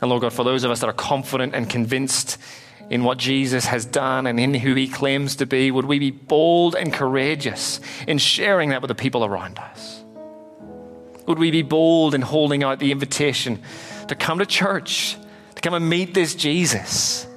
And 0.01 0.09
Lord 0.09 0.21
God, 0.21 0.33
for 0.33 0.45
those 0.45 0.63
of 0.63 0.71
us 0.71 0.79
that 0.79 0.87
are 0.87 0.93
confident 0.93 1.53
and 1.53 1.69
convinced 1.69 2.37
in 2.89 3.03
what 3.03 3.17
Jesus 3.17 3.65
has 3.65 3.85
done 3.85 4.25
and 4.25 4.39
in 4.39 4.53
who 4.53 4.73
he 4.73 4.87
claims 4.87 5.35
to 5.37 5.45
be, 5.45 5.71
would 5.71 5.85
we 5.85 5.99
be 5.99 6.11
bold 6.11 6.75
and 6.75 6.93
courageous 6.93 7.81
in 8.07 8.17
sharing 8.17 8.69
that 8.69 8.81
with 8.81 8.89
the 8.89 8.95
people 8.95 9.25
around 9.25 9.59
us? 9.59 9.98
Would 11.29 11.37
we 11.37 11.51
be 11.51 11.61
bold 11.61 12.15
in 12.15 12.23
holding 12.23 12.63
out 12.63 12.79
the 12.79 12.91
invitation 12.91 13.61
to 14.07 14.15
come 14.15 14.39
to 14.39 14.47
church, 14.47 15.15
to 15.53 15.61
come 15.61 15.75
and 15.75 15.87
meet 15.87 16.15
this 16.15 16.33
Jesus, 16.33 17.27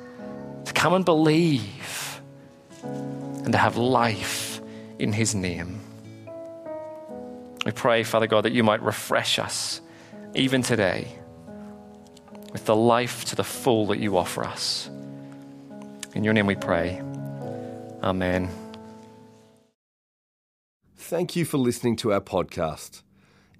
to 0.64 0.72
come 0.72 0.94
and 0.94 1.04
believe, 1.04 2.22
and 2.82 3.52
to 3.52 3.58
have 3.58 3.76
life 3.76 4.62
in 4.98 5.12
his 5.12 5.34
name? 5.34 5.78
We 7.66 7.72
pray, 7.72 8.02
Father 8.02 8.26
God, 8.26 8.46
that 8.46 8.52
you 8.52 8.64
might 8.64 8.80
refresh 8.80 9.38
us 9.38 9.82
even 10.34 10.62
today 10.62 11.06
with 12.50 12.64
the 12.64 12.74
life 12.74 13.26
to 13.26 13.36
the 13.36 13.44
full 13.44 13.88
that 13.88 13.98
you 13.98 14.16
offer 14.16 14.42
us. 14.42 14.88
In 16.14 16.24
your 16.24 16.32
name 16.32 16.46
we 16.46 16.56
pray. 16.56 17.02
Amen. 18.02 18.48
Thank 20.96 21.36
you 21.36 21.44
for 21.44 21.58
listening 21.58 21.96
to 21.96 22.14
our 22.14 22.22
podcast. 22.22 23.02